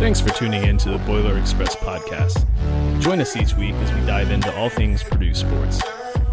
[0.00, 2.42] Thanks for tuning in to the Boiler Express podcast.
[3.02, 5.82] Join us each week as we dive into all things Purdue sports.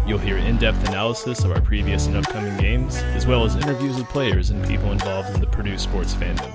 [0.06, 3.98] You'll hear in depth analysis of our previous and upcoming games, as well as interviews
[3.98, 6.50] with players and people involved in the Purdue sports fandom.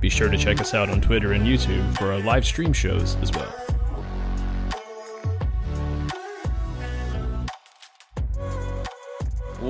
[0.00, 3.14] Be sure to check us out on Twitter and YouTube for our live stream shows
[3.22, 3.69] as well.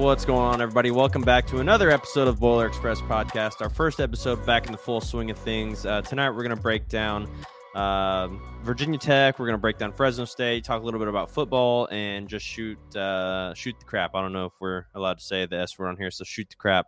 [0.01, 0.91] What's going on, everybody?
[0.91, 3.61] Welcome back to another episode of Boiler Express podcast.
[3.61, 5.85] Our first episode back in the full swing of things.
[5.85, 7.29] Uh, tonight, we're going to break down
[7.75, 8.29] uh,
[8.63, 9.39] Virginia Tech.
[9.39, 12.47] We're going to break down Fresno State, talk a little bit about football, and just
[12.47, 14.15] shoot uh, shoot the crap.
[14.15, 16.49] I don't know if we're allowed to say the S word on here, so shoot
[16.49, 16.87] the crap.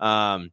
[0.00, 0.50] Um,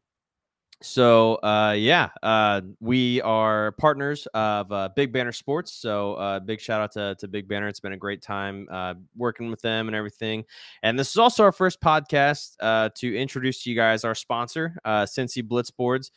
[0.81, 5.71] so uh, yeah, uh, we are partners of uh, Big Banner Sports.
[5.71, 7.67] So uh, big shout out to, to Big Banner.
[7.67, 10.45] It's been a great time uh, working with them and everything.
[10.83, 14.77] And this is also our first podcast uh, to introduce to you guys our sponsor,
[14.83, 16.11] uh, Cincy Blitzboards.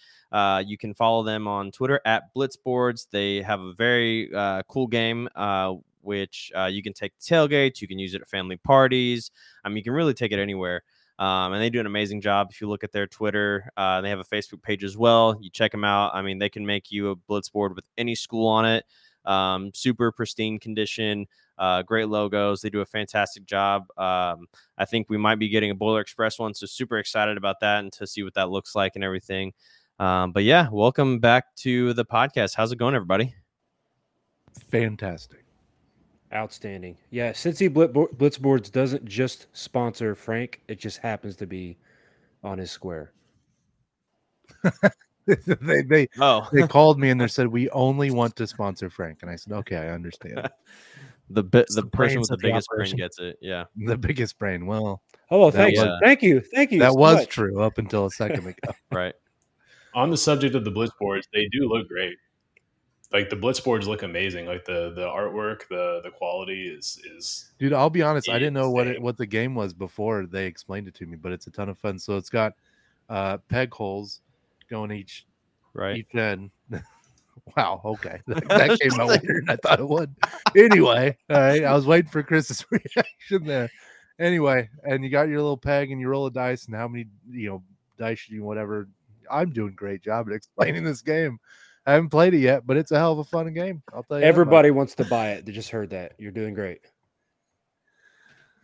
[0.67, 3.07] You can follow them on Twitter at Blitzboards.
[3.11, 4.31] They have a very
[4.69, 5.29] cool game.
[6.01, 9.31] Which you can take to tailgates, you can use it at family parties.
[9.63, 10.83] I mean, you can really take it anywhere.
[11.19, 12.49] Um, and they do an amazing job.
[12.51, 15.37] If you look at their Twitter, uh, they have a Facebook page as well.
[15.41, 16.15] You check them out.
[16.15, 18.85] I mean, they can make you a blitz board with any school on it.
[19.25, 21.27] Um, super pristine condition,
[21.59, 22.63] uh, great logos.
[22.63, 23.87] They do a fantastic job.
[23.99, 24.47] Um,
[24.79, 27.81] I think we might be getting a Boiler Express one, so super excited about that
[27.81, 29.53] and to see what that looks like and everything.
[29.99, 32.55] Um, but yeah, welcome back to the podcast.
[32.55, 33.35] How's it going, everybody?
[34.71, 35.48] Fantastic.
[36.33, 36.97] Outstanding.
[37.11, 41.79] Yeah, Cincy Blitz- Blitzboards doesn't just sponsor Frank; it just happens to be
[42.45, 43.13] on his square.
[45.27, 49.19] they they Oh, they called me and they said we only want to sponsor Frank,
[49.23, 50.49] and I said okay, I understand.
[51.31, 53.39] the bi- the the person with the of the biggest brain gets it.
[53.41, 53.65] Yeah.
[53.77, 54.67] the biggest brain.
[54.67, 55.79] Well, Oh, well, thanks.
[55.79, 56.41] was- Thank you.
[56.41, 56.79] Thank you.
[56.81, 57.29] that so was much.
[57.29, 58.73] true up until a second ago.
[58.91, 59.15] Right.
[59.95, 62.17] On the subject of the blitz boards, they do look great.
[63.13, 64.47] Like the blitz boards look amazing.
[64.47, 68.55] Like the the artwork, the the quality is is Dude, I'll be honest, I didn't
[68.55, 71.47] know what it what the game was before they explained it to me, but it's
[71.47, 71.99] a ton of fun.
[71.99, 72.53] So it's got
[73.09, 74.21] uh peg holes
[74.69, 75.25] going each
[75.79, 75.99] Right.
[75.99, 76.51] each end.
[77.57, 78.21] wow, okay.
[78.27, 80.15] That, that came out weirder than I thought it would.
[80.57, 81.65] Anyway, all right.
[81.65, 83.71] I was waiting for Chris's reaction there.
[84.19, 87.07] Anyway, and you got your little peg and you roll a dice and how many,
[87.31, 87.63] you know,
[87.97, 88.89] dice you whatever.
[89.31, 91.39] I'm doing a great job at explaining this game.
[91.89, 93.83] I haven't played it yet, but it's a hell of a fun game.
[93.95, 94.25] I'll tell you.
[94.25, 95.47] Everybody wants to buy it.
[95.47, 96.13] They just heard that.
[96.19, 96.81] You're doing great.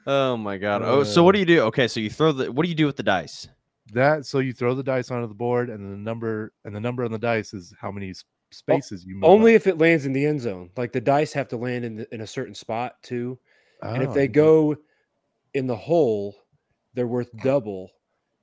[0.07, 0.83] Oh my god.
[0.85, 1.61] Oh, so what Uh, do you do?
[1.63, 2.53] Okay, so you throw the.
[2.53, 3.49] What do you do with the dice?
[3.93, 7.05] that so you throw the dice onto the board and the number and the number
[7.05, 9.57] on the dice is how many s- spaces you move Only up.
[9.57, 10.71] if it lands in the end zone.
[10.79, 13.39] Like the dice have to land in, the, in a certain spot too.
[13.83, 14.75] and if Oh, they go
[15.53, 16.35] in the hole,
[16.95, 17.91] they're worth double.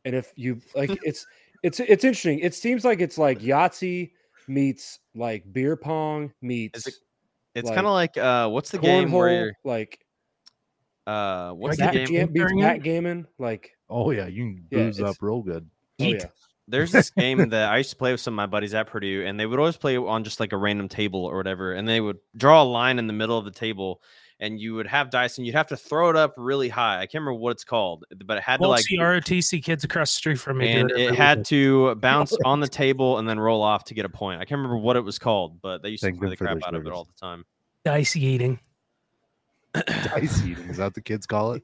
[0.06, 1.26] And if you like, it's
[1.64, 2.38] it's it's interesting.
[2.40, 4.12] It seems like it's like Yahtzee
[4.54, 6.88] meets like beer pong meets
[7.54, 10.00] It's Like, kind of like uh, what's the game where you're, like
[11.08, 11.94] uh, what's the game?
[12.06, 13.26] backgammon, there's during it?
[13.40, 15.70] Like oh yeah you can booze it's- up real good
[16.00, 16.26] oh yeah,
[16.68, 19.24] There's this game that I used to play with some of my buddies at Purdue,
[19.26, 22.00] and they would always play on just like a random table or whatever, and they
[22.00, 24.02] would draw a line in the middle of the table,
[24.42, 26.98] and you would have dice, and you'd have to throw it up really high.
[26.98, 30.12] I can't remember what it's called, but it had to like, see ROTC kids across
[30.12, 30.72] the street from me.
[30.72, 34.10] and it had to bounce on the table and then roll off to get a
[34.10, 34.42] point.
[34.42, 36.60] I can't remember what it was called, but they used to Thank play the crap
[36.60, 37.46] their out of it all the time.
[37.86, 38.60] dice eating.
[39.74, 41.64] dice eating is that what the kids call it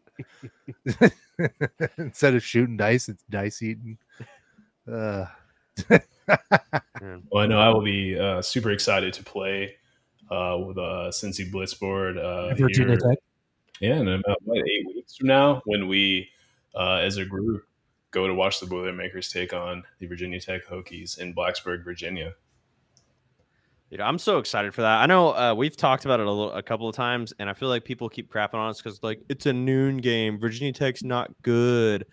[1.98, 3.98] instead of shooting dice it's dice eating
[4.90, 5.26] uh
[5.90, 9.76] Well, I know I will be uh, super excited to play
[10.32, 12.18] uh, with uh, Cincy Blitzboard.
[12.18, 13.18] Uh, Virginia here- Tech.
[13.80, 16.30] Yeah, in about what, eight weeks from now, when we,
[16.76, 17.64] uh, as a group,
[18.10, 22.34] go to watch the Boilermakers take on the Virginia Tech Hokies in Blacksburg, Virginia.
[23.92, 25.02] Dude, I'm so excited for that.
[25.02, 27.54] I know uh, we've talked about it a, little, a couple of times, and I
[27.54, 30.40] feel like people keep crapping on us because like it's a noon game.
[30.40, 32.06] Virginia Tech's not good.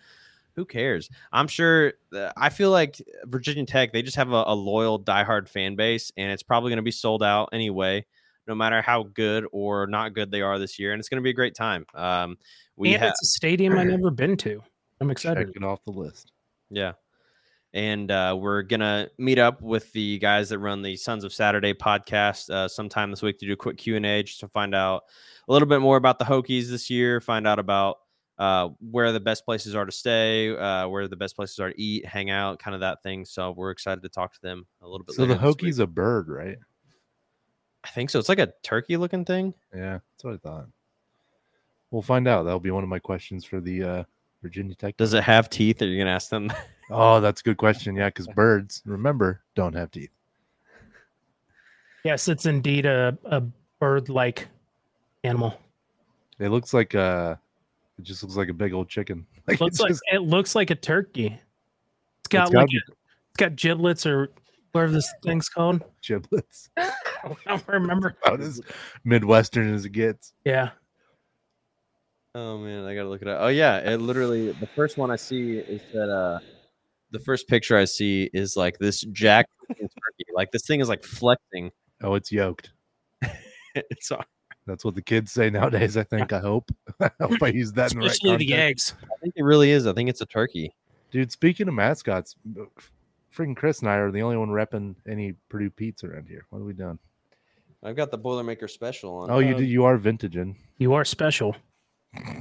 [0.55, 1.09] Who cares?
[1.31, 1.93] I'm sure.
[2.13, 6.11] Uh, I feel like Virginia Tech they just have a, a loyal, diehard fan base,
[6.15, 8.05] and it's probably going to be sold out anyway,
[8.47, 11.23] no matter how good or not good they are this year, and it's going to
[11.23, 11.85] be a great time.
[11.93, 12.37] Um,
[12.77, 14.61] we and have it's a stadium I've never been to.
[15.01, 15.47] I'm excited.
[15.47, 16.31] check it off the list
[16.69, 16.93] Yeah.
[17.73, 21.33] And uh, we're going to meet up with the guys that run the Sons of
[21.33, 25.03] Saturday podcast uh, sometime this week to do a quick Q&A just to find out
[25.49, 27.97] a little bit more about the Hokies this year, find out about
[28.37, 31.81] uh, where the best places are to stay, uh, where the best places are to
[31.81, 33.25] eat, hang out, kind of that thing.
[33.25, 35.55] So we're excited to talk to them a little bit so the later this.
[35.55, 36.57] Hokies a bird right
[37.83, 38.17] I think so.
[38.19, 39.53] It's like a turkey looking thing.
[39.73, 40.65] yeah that's what i thought
[41.91, 44.03] we'll find out that'll be one of my questions for the uh
[44.41, 45.81] virginia tech Does it have teeth?
[45.81, 46.51] Are you going to ask them?
[46.89, 50.09] oh that's a good question yeah because birds remember don't have teeth
[52.03, 53.41] Yes, it's indeed a, a
[53.79, 54.47] bird-like
[55.23, 55.59] animal.
[56.37, 57.35] It looks like uh
[57.97, 59.25] it just looks like a big old chicken.
[59.47, 61.27] Like, looks like just- it looks like a turkey.
[62.19, 64.31] It's got gotta like a, it's got giblets or
[64.71, 65.83] whatever this thing's called.
[66.01, 66.69] giblets.
[66.77, 66.91] I
[67.45, 68.15] don't remember.
[68.25, 68.59] About as
[69.03, 70.33] midwestern as it gets.
[70.45, 70.71] Yeah.
[72.33, 73.37] Oh man, I gotta look it up.
[73.41, 76.39] Oh yeah, it literally the first one I see is that uh
[77.11, 80.25] the first picture I see is like this jack turkey.
[80.33, 81.71] Like this thing is like flexing.
[82.03, 82.71] Oh, it's yoked.
[83.75, 84.25] it's on-
[84.65, 85.97] That's what the kids say nowadays.
[85.97, 86.33] I think.
[86.33, 86.71] I hope.
[86.99, 88.93] I hope I use that in the right Especially the eggs.
[89.03, 89.85] I think it really is.
[89.87, 90.73] I think it's a turkey.
[91.11, 92.35] Dude, speaking of mascots,
[93.35, 96.45] freaking Chris and I are the only one repping any Purdue Pete's around here.
[96.49, 96.99] What are we doing?
[97.83, 99.29] I've got the Boilermaker special on.
[99.29, 99.65] Oh, you Um, do.
[99.65, 100.55] You are vintaging.
[100.79, 101.55] You are special.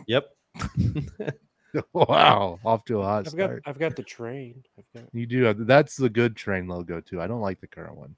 [0.06, 0.34] Yep.
[1.92, 3.62] wow, off to a hot I've got start.
[3.66, 4.62] I've got the train.
[4.78, 5.42] I've got You do.
[5.42, 7.20] Have, that's the good train logo too.
[7.20, 8.14] I don't like the current one.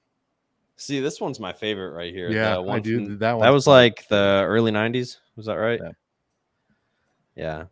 [0.77, 2.29] See, this one's my favorite right here.
[2.29, 3.03] Yeah, the I do.
[3.05, 3.41] from- that one.
[3.43, 5.17] that was like the early '90s.
[5.35, 5.79] Was that right?
[5.83, 5.91] Yeah.
[7.35, 7.63] Yeah.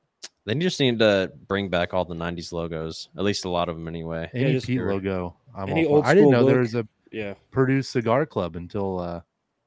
[0.46, 3.75] They just need to bring back all the '90s logos, at least a lot of
[3.75, 4.30] them anyway.
[4.34, 5.36] any just Pete logo.
[5.56, 7.34] I'm any old I didn't school know there was a yeah.
[7.52, 9.22] Purdue Cigar Club until uh,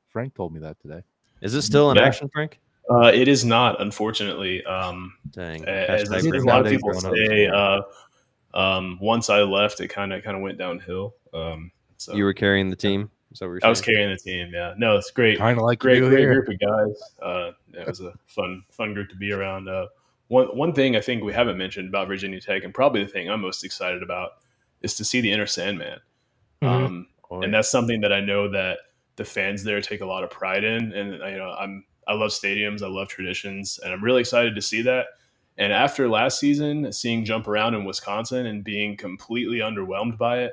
[0.09, 1.03] Frank told me that today.
[1.41, 2.05] Is it still in Yeah.
[2.05, 2.59] action, Frank?
[2.91, 4.65] Uh, it is not, unfortunately.
[4.65, 5.65] Um, Dang.
[5.67, 7.15] as, Hashtag as a lot of people going up.
[7.15, 7.83] say, uh,
[8.55, 11.15] um, once I left, it kind of kind of went downhill.
[11.35, 13.11] Um, so you were carrying the team.
[13.39, 14.51] Is that what you're I was carrying the team.
[14.53, 15.39] Yeah, no, it's great.
[15.39, 16.43] Kind of like great, great here.
[16.43, 17.01] group of guys.
[17.23, 19.69] Uh, it was a fun, fun group to be around.
[19.69, 19.87] Uh,
[20.27, 23.31] one, one thing I think we haven't mentioned about Virginia Tech, and probably the thing
[23.31, 24.31] I'm most excited about,
[24.83, 26.01] is to see the Enter Sandman.
[26.63, 26.69] Mhm.
[26.69, 28.79] Um, Oh, and that's something that I know that
[29.17, 30.93] the fans there take a lot of pride in.
[30.93, 34.63] And you know, I'm I love stadiums, I love traditions, and I'm really excited to
[34.63, 35.07] see that.
[35.59, 40.53] And after last season, seeing jump around in Wisconsin and being completely underwhelmed by it,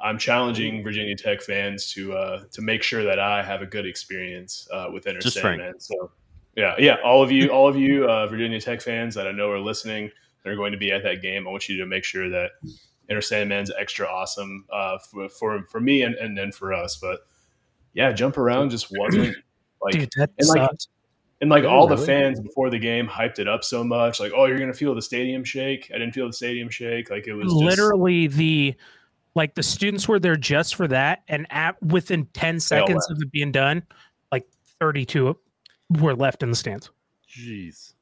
[0.00, 3.86] I'm challenging Virginia Tech fans to uh, to make sure that I have a good
[3.86, 5.80] experience uh, with Just Sandman.
[5.80, 6.10] So,
[6.56, 9.50] yeah, yeah, all of you, all of you uh, Virginia Tech fans that I know
[9.50, 10.10] are listening,
[10.44, 11.48] that are going to be at that game.
[11.48, 12.52] I want you to make sure that
[13.10, 16.96] Enter Sandman's extra awesome uh, for, for for me and and then for us.
[16.96, 17.20] But
[17.94, 19.36] yeah, jump around just wasn't
[19.82, 20.70] like Dude, that and like-
[21.40, 24.32] and like Oh, all the fans before the game hyped it up so much, like
[24.34, 25.90] oh you're gonna feel the stadium shake.
[25.94, 27.10] I didn't feel the stadium shake.
[27.10, 28.74] Like it was just, literally the
[29.38, 33.32] like the students were there just for that and at within 10 seconds of it
[33.32, 33.82] being done
[34.30, 34.46] like
[34.80, 35.34] 32
[36.00, 36.90] were left in the stands
[37.26, 37.94] Jeez.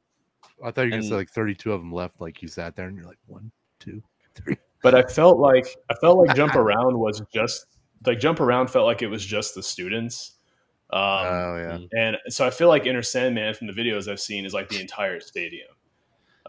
[0.64, 2.20] I thought you were gonna And- say like 32 of them left.
[2.20, 3.50] Like you sat there and you're like one,
[3.80, 4.02] two,
[4.34, 4.56] three.
[4.82, 7.66] But I felt like I felt like jump around was just
[8.06, 10.38] like jump around felt like it was just the students.
[10.90, 11.56] Um, oh
[11.92, 12.00] yeah.
[12.00, 14.80] and so I feel like Enter Sandman from the videos I've seen is like the
[14.80, 15.68] entire stadium.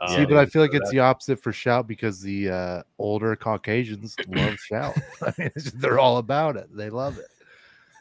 [0.01, 2.83] Um, See, but I feel like so it's the opposite for shout because the uh,
[2.99, 4.95] older Caucasians love shout.
[5.21, 6.67] I mean, just- they're all about it.
[6.75, 7.25] They love it.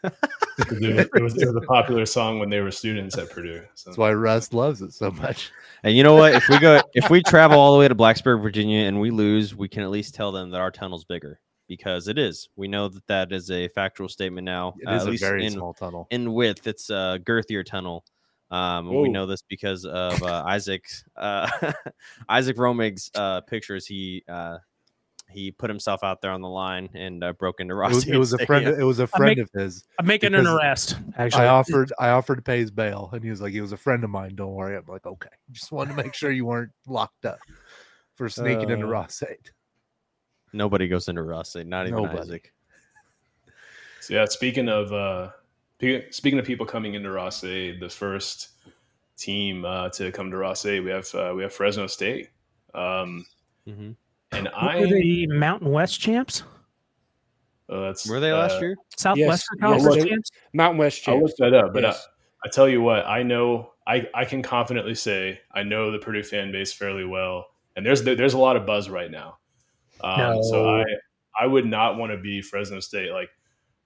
[0.04, 3.62] it, was, it, was, it was a popular song when they were students at Purdue.
[3.74, 3.90] So.
[3.90, 5.50] That's why Russ loves it so much.
[5.82, 6.34] And you know what?
[6.34, 9.54] If we go, if we travel all the way to Blacksburg, Virginia, and we lose,
[9.54, 11.38] we can at least tell them that our tunnel's bigger
[11.68, 12.48] because it is.
[12.56, 14.74] We know that that is a factual statement now.
[14.80, 16.08] It uh, is at a least very in, small tunnel.
[16.10, 16.66] in width.
[16.66, 18.04] It's a girthier tunnel.
[18.50, 21.48] Um, and we know this because of uh, Isaac's uh,
[22.28, 23.86] Isaac Romig's uh, pictures.
[23.86, 24.58] He uh,
[25.28, 27.94] he put himself out there on the line and uh, broke into It Ross.
[27.94, 28.66] was, it was a friend.
[28.68, 29.82] It was a friend of his.
[29.98, 31.92] i'm making an arrest actually I offered.
[31.98, 34.10] I offered to pay his bail, and he was like, "He was a friend of
[34.10, 34.36] mine.
[34.36, 37.40] Don't worry." I'm like, "Okay." Just wanted to make sure you weren't locked up
[38.14, 39.50] for sneaking into Uh, Ross-Ade.
[40.52, 41.56] Nobody goes into Ross.
[41.56, 42.20] Not even Nobody.
[42.20, 42.52] Isaac.
[44.00, 45.32] So yeah, speaking of uh, pe-
[46.10, 48.50] speaking of people coming into Ross-Ade, the first
[49.16, 52.30] team uh, to come to Ross-Ade, we have uh, we have Fresno State,
[52.74, 53.24] um,
[53.66, 53.90] hmm
[54.32, 56.42] and were I the mountain west champs
[57.70, 58.76] uh, that's, Were they last uh, year?
[58.96, 61.22] southwestern yes, conference they- champs Mountain West I champs.
[61.22, 62.06] looked that up, but Yes.
[62.44, 65.98] I, I tell you what, I know I, I can confidently say I know the
[65.98, 69.38] Purdue fan base fairly well, and there's there's a lot of buzz right now.
[70.00, 70.84] Um, So I
[71.40, 73.28] I would not want to be Fresno State like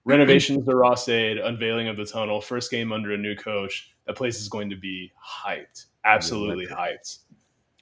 [0.05, 3.91] renovations to Ross-Ade, unveiling of the tunnel, first game under a new coach.
[4.05, 7.19] That place is going to be hyped, absolutely hyped.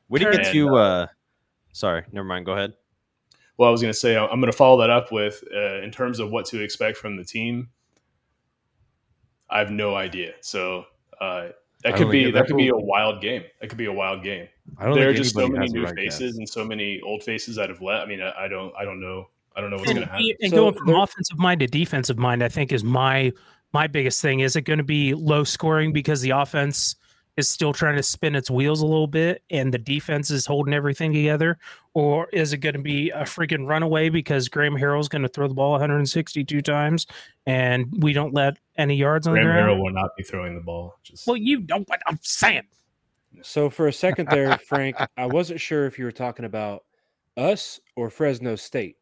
[0.09, 0.75] We didn't get to.
[0.75, 1.07] Uh,
[1.71, 2.45] sorry, never mind.
[2.45, 2.73] Go ahead.
[3.57, 5.91] Well, I was going to say I'm going to follow that up with uh, in
[5.91, 7.69] terms of what to expect from the team.
[9.49, 10.33] I have no idea.
[10.41, 10.85] So
[11.19, 11.49] uh,
[11.83, 13.43] that could be that that could be a wild game.
[13.61, 14.47] That could be a wild game.
[14.77, 16.19] I don't There are just so many new right guess.
[16.19, 18.05] faces and so many old faces that have left.
[18.05, 20.13] I mean, I, I don't I don't know I don't know what's and, going to
[20.13, 20.35] happen.
[20.41, 23.31] and So going from offensive mind to defensive mind i think is my
[23.73, 26.95] my biggest thing is it going to be low scoring because the offense
[27.39, 30.73] is still trying to spin its wheels a little bit and the defense is holding
[30.73, 31.57] everything together?
[31.93, 35.47] Or is it going to be a freaking runaway because Graham Harrell's going to throw
[35.47, 37.07] the ball 162 times
[37.45, 39.69] and we don't let any yards on Graham the ground?
[39.69, 40.99] Harrell will not be throwing the ball.
[41.03, 42.67] Just Well, you know what I'm saying.
[43.41, 46.83] So for a second there, Frank, I wasn't sure if you were talking about
[47.37, 48.97] us or Fresno State,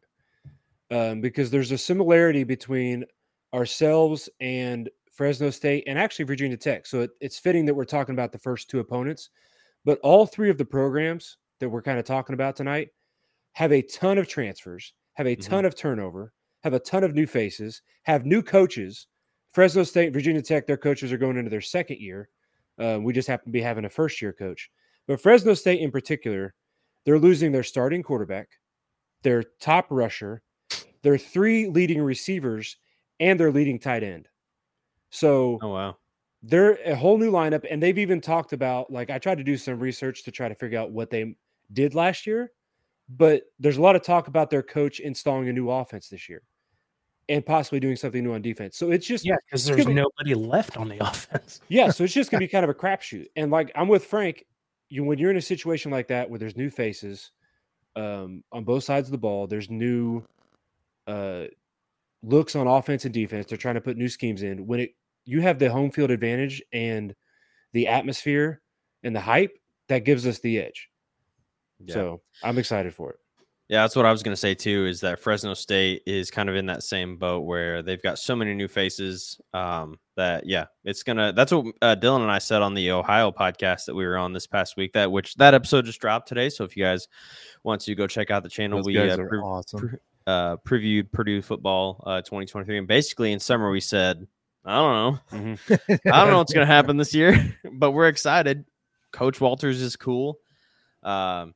[0.90, 3.04] um, because there's a similarity between
[3.54, 6.86] ourselves and Fresno State and actually Virginia Tech.
[6.86, 9.30] So it, it's fitting that we're talking about the first two opponents,
[9.84, 12.90] but all three of the programs that we're kind of talking about tonight
[13.52, 17.26] have a ton of transfers, have a ton of turnover, have a ton of new
[17.26, 19.08] faces, have new coaches.
[19.52, 22.28] Fresno State, Virginia Tech, their coaches are going into their second year.
[22.78, 24.70] Uh, we just happen to be having a first year coach.
[25.08, 26.54] But Fresno State in particular,
[27.04, 28.50] they're losing their starting quarterback,
[29.22, 30.42] their top rusher,
[31.02, 32.76] their three leading receivers,
[33.20, 34.28] and their leading tight end.
[35.10, 35.96] So Oh wow.
[36.42, 39.56] they're a whole new lineup, and they've even talked about like I tried to do
[39.56, 41.34] some research to try to figure out what they
[41.72, 42.52] did last year,
[43.08, 46.42] but there's a lot of talk about their coach installing a new offense this year
[47.28, 48.76] and possibly doing something new on defense.
[48.76, 51.60] So it's just Yeah, because there's be- nobody left on the offense.
[51.68, 53.26] yeah, so it's just gonna be kind of a crapshoot.
[53.36, 54.44] And like I'm with Frank,
[54.88, 57.32] you when you're in a situation like that where there's new faces
[57.96, 60.22] um, on both sides of the ball, there's new
[61.08, 61.44] uh,
[62.22, 63.46] looks on offense and defense.
[63.46, 64.66] They're trying to put new schemes in.
[64.66, 67.14] When it you have the home field advantage and
[67.72, 68.60] the atmosphere
[69.02, 70.88] and the hype, that gives us the edge.
[71.84, 71.94] Yeah.
[71.94, 73.18] So I'm excited for it.
[73.68, 74.86] Yeah, that's what I was going to say too.
[74.86, 78.34] Is that Fresno State is kind of in that same boat where they've got so
[78.34, 81.34] many new faces um, that yeah, it's gonna.
[81.34, 84.32] That's what uh, Dylan and I said on the Ohio podcast that we were on
[84.32, 84.94] this past week.
[84.94, 86.48] That which that episode just dropped today.
[86.48, 87.08] So if you guys
[87.62, 89.98] want to go check out the channel, Those we guys uh, are pre- awesome.
[90.28, 94.26] Uh, previewed Purdue football uh, 2023, and basically in summer we said,
[94.64, 94.92] I don't
[95.32, 96.08] know, Mm-hmm.
[96.12, 98.64] I don't know what's going to happen this year, but we're excited.
[99.12, 100.38] Coach Walters is cool.
[101.02, 101.54] Um,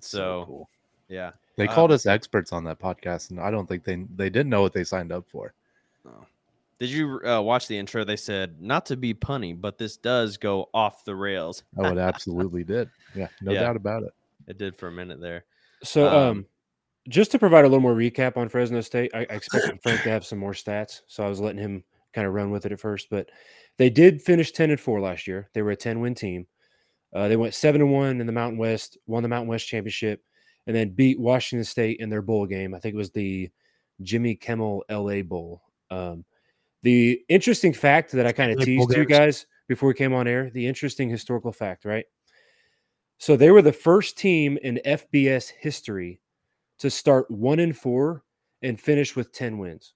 [0.00, 0.68] so, cool.
[1.08, 4.30] yeah, They Uh, called us experts on that podcast, and I don't think they they
[4.30, 5.52] didn't know what they signed up for.
[6.78, 8.04] Did you uh, watch the intro?
[8.04, 11.62] They said not to be punny, but this does go off the rails.
[11.78, 12.90] Oh, it absolutely did.
[13.14, 13.60] Yeah, no Yeah.
[13.62, 14.12] doubt about it.
[14.48, 15.44] It did for a minute there.
[15.82, 16.46] So, Um, um,
[17.08, 20.10] just to provide a little more recap on Fresno State, I, I expected Frank to
[20.10, 22.80] have some more stats, so I was letting him kind of run with it at
[22.80, 23.08] first.
[23.10, 23.30] But
[23.76, 25.50] they did finish ten and four last year.
[25.52, 26.46] They were a ten win team.
[27.14, 30.22] Uh, they went seven and one in the Mountain West, won the Mountain West championship,
[30.66, 32.74] and then beat Washington State in their bowl game.
[32.74, 33.50] I think it was the
[34.02, 35.22] Jimmy Kimmel L.A.
[35.22, 35.62] Bowl.
[35.90, 36.24] Um,
[36.82, 40.50] the interesting fact that I kind of teased you guys before we came on air,
[40.50, 42.04] the interesting historical fact, right?
[43.18, 46.20] So they were the first team in FBS history
[46.78, 48.24] to start one and four
[48.62, 49.94] and finish with 10 wins.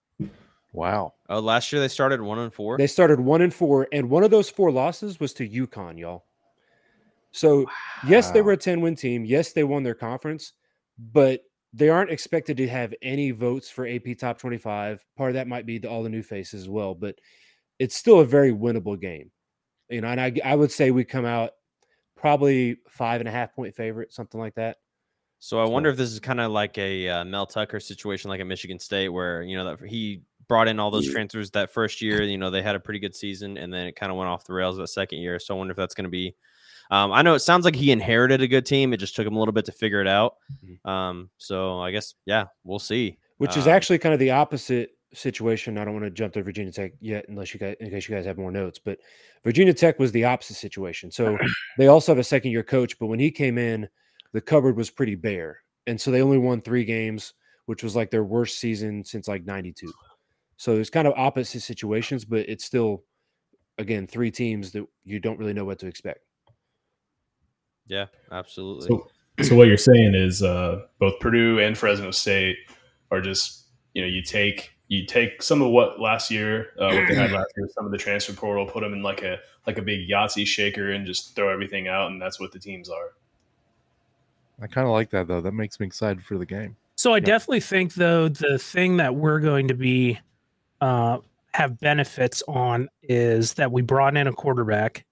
[0.72, 1.14] Wow.
[1.28, 2.76] Oh, last year they started one and four.
[2.76, 6.24] They started one and four, and one of those four losses was to UConn, y'all.
[7.30, 7.66] So,
[8.06, 9.24] yes, they were a 10 win team.
[9.24, 10.54] Yes, they won their conference,
[10.98, 11.42] but
[11.72, 15.04] they aren't expected to have any votes for AP top 25.
[15.16, 17.16] Part of that might be the, all the new faces as well, but
[17.78, 19.30] it's still a very winnable game.
[19.90, 21.52] You know, and I, I would say we come out
[22.16, 24.78] probably five and a half point favorite, something like that.
[25.40, 28.40] So I wonder if this is kind of like a uh, Mel Tucker situation, like
[28.40, 32.00] at Michigan State, where you know that he brought in all those transfers that first
[32.02, 32.22] year.
[32.22, 34.44] You know they had a pretty good season, and then it kind of went off
[34.44, 35.38] the rails that second year.
[35.38, 36.34] So I wonder if that's going to be.
[36.90, 38.92] Um, I know it sounds like he inherited a good team.
[38.92, 40.36] It just took him a little bit to figure it out.
[40.64, 40.90] Mhm.
[40.90, 43.18] Um, so I guess yeah, we'll see.
[43.36, 45.78] which is Um, actually kind of the opposite situation.
[45.78, 48.14] I don't want to jump to Virginia Tech yet, unless you guys, in case you
[48.16, 48.78] guys have more notes.
[48.78, 48.98] But
[49.44, 51.10] Virginia Tech was the opposite situation.
[51.12, 51.38] So
[51.78, 53.88] they also have a second year coach, but when he came in,
[54.32, 57.34] the cupboard was pretty bare, and so they only won three games,
[57.66, 59.92] which was like their worst season since like '92.
[60.56, 63.04] So it's kind of opposite situations, but it's still,
[63.78, 66.20] again, three teams that you don't really know what to expect.
[67.86, 68.88] Yeah, absolutely.
[68.88, 69.06] So,
[69.42, 72.56] so what you're saying is uh, both Purdue and Fresno State
[73.10, 77.08] are just you know you take you take some of what last year uh, what
[77.08, 79.78] they had last year, some of the transfer portal, put them in like a like
[79.78, 83.12] a big Yahtzee shaker and just throw everything out, and that's what the teams are.
[84.60, 85.40] I kind of like that though.
[85.40, 86.76] That makes me excited for the game.
[86.96, 87.24] So I Yeah.
[87.26, 90.18] definitely think though the thing that we're going to be
[90.80, 91.18] uh,
[91.54, 95.04] have benefits on is that we brought in a quarterback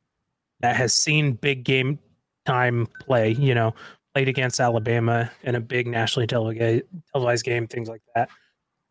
[0.61, 1.99] that has seen big game
[2.45, 3.33] time play.
[3.33, 3.75] You know,
[4.15, 8.29] played against Alabama in a big nationally televised televised game, things like that.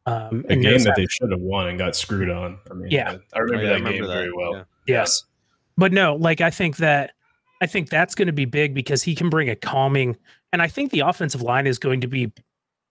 [0.06, 2.60] Um, A and game that they should have won and got screwed on.
[2.70, 3.18] I mean, Yeah.
[3.34, 4.54] I, I remember Oh, Yeah, I that game very well.
[4.54, 4.64] yeah.
[4.88, 5.24] Yes.
[5.78, 7.12] But no, like I think that
[7.62, 10.16] I think that's going to be big because he can bring a calming
[10.56, 12.32] and I think the offensive line is going to be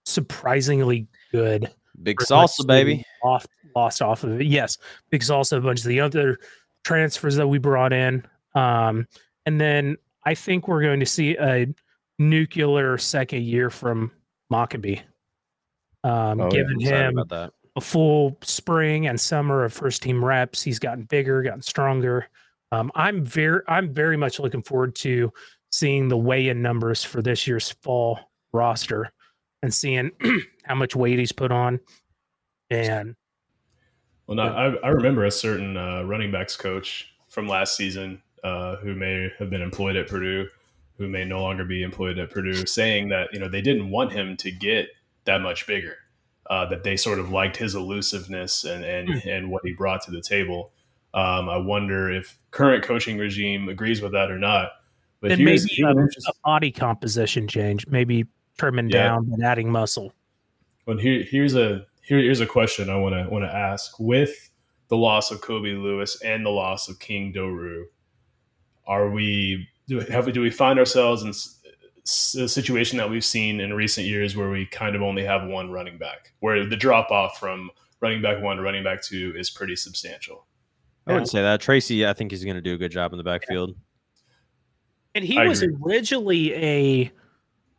[0.05, 1.73] surprisingly good.
[2.03, 3.03] Big salsa, baby.
[3.23, 4.47] Off, lost off of it.
[4.47, 4.77] Yes.
[5.09, 6.41] Because also a bunch of the other
[6.85, 8.27] transfers that we brought in.
[8.55, 9.09] Um,
[9.47, 11.67] and then I think we're going to see a
[12.19, 14.11] nuclear second year from
[14.53, 15.01] Mockobee.
[16.03, 20.63] Um, Oh, giving Excited him a full spring and summer of first team reps.
[20.63, 22.29] He's gotten bigger, gotten stronger.
[22.73, 25.33] Um, I'm very, I'm very much looking forward to
[25.75, 29.13] seeing the weigh-in numbers for this year's fall roster
[29.61, 30.13] and seeing
[30.65, 31.81] how much weight he's put on.
[32.71, 33.17] And
[34.29, 38.77] Well, no, I, I remember a certain uh, running backs coach from last season uh,
[38.77, 40.47] who may have been employed at Purdue,
[40.97, 44.13] who may no longer be employed at Purdue, saying that you know they didn't want
[44.13, 44.87] him to get
[45.25, 45.97] that much bigger,
[46.51, 50.13] uh, that they sort of liked his elusiveness and and, and what he brought to
[50.13, 50.71] the table.
[51.15, 54.71] Um, I wonder if current coaching regime agrees with that or not.
[55.25, 58.27] But then here's, maybe here's a, a body composition change, maybe
[58.59, 59.05] trimming Yeah.
[59.05, 60.13] down and adding muscle.
[60.85, 63.99] Well, here, here's a here, here's a question I want to want to ask.
[63.99, 64.51] With
[64.89, 67.87] the loss of Kobe Lewis and the loss of King Doerue,
[68.87, 73.61] are we do have we do we find ourselves in a situation that we've seen
[73.61, 77.11] in recent years where we kind of only have one running back, where the drop
[77.11, 80.45] off from running back one to running back two is pretty substantial.
[81.07, 81.63] I wouldn't say that.
[81.63, 83.75] Tracy, I think he's going to do a good job in the backfield.
[85.15, 85.77] And he I was agree.
[85.85, 87.13] originally a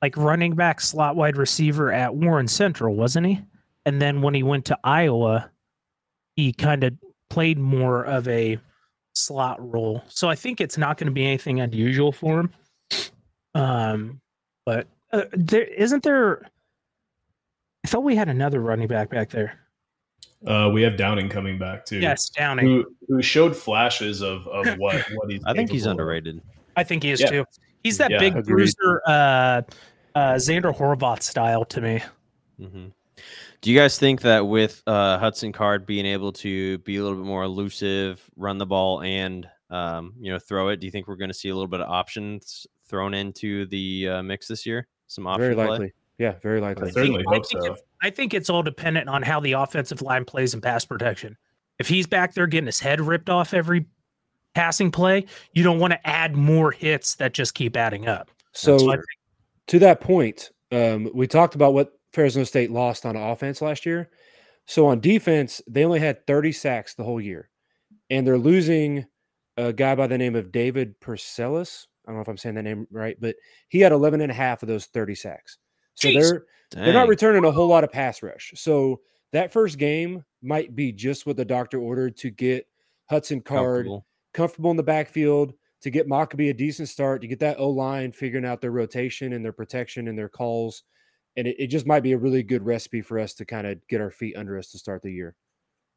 [0.02, 3.42] like running back slot wide receiver at Warren Central, wasn't he?
[3.86, 5.50] And then when he went to Iowa,
[6.36, 6.94] he kind of
[7.30, 8.60] played more of a
[9.14, 10.04] slot role.
[10.08, 12.52] So I think it's not going to be anything unusual for him.
[13.54, 14.22] Um,
[14.66, 16.50] but uh, there isn't there.
[17.84, 19.60] I thought we had another running back back there.
[20.46, 22.00] Uh, we have Downing coming back too.
[22.00, 22.66] Yes, Downing.
[22.66, 26.38] Who, who showed flashes of, of what what he's I think he's underrated.
[26.38, 26.44] of.
[26.76, 26.78] Underrated.
[26.78, 27.30] I think he is Yeah.
[27.30, 27.46] too.
[27.84, 28.46] He's that Yeah, big agreed.
[28.54, 29.62] bruiser, uh,
[30.16, 32.02] uh, Zander Horvath style to me.
[32.60, 32.88] hmm
[33.62, 37.18] Do you guys think that with uh, Hudson Card being able to be a little
[37.18, 41.08] bit more elusive, run the ball, and um, you know throw it, do you think
[41.08, 44.66] we're going to see a little bit of options thrown into the uh, mix this
[44.66, 44.88] year?
[45.08, 45.68] Some option Very play?
[45.68, 45.94] likely.
[46.20, 46.90] Yeah, very likely.
[46.90, 47.74] I certainly I hope think so.
[47.74, 51.36] if- I think it's all dependent on how the offensive line plays in pass protection.
[51.80, 53.88] If he's back there getting his head ripped off every
[54.56, 58.32] passing play, you don't want to add more hits that just keep adding up.
[58.54, 59.02] So So think
[59.68, 64.10] to that point, um, we talked about what Fresno State lost on offense last year.
[64.66, 67.50] So on defense, they only had 30 sacks the whole year,
[68.10, 69.06] and they're losing
[69.58, 71.86] a guy by the name of David Perselis.
[72.06, 73.36] I don't know if I'm saying that name right, but
[73.68, 75.58] he had 11 and a half of those 30 sacks.
[75.96, 76.22] So Jeez.
[76.22, 78.54] they're they're not returning a whole lot of pass rush.
[78.56, 82.68] So that first game might be just what the doctor ordered to get
[83.10, 83.88] Hudson Card
[84.36, 84.70] Comfortable.
[84.72, 88.46] in the backfield, to get Mockobee a decent start, to get that O line figuring
[88.46, 90.84] out their rotation and their protection and their calls.
[91.38, 93.80] And it, it just might be a really good recipe for us to kind of
[93.88, 95.36] get our feet under us to start the year.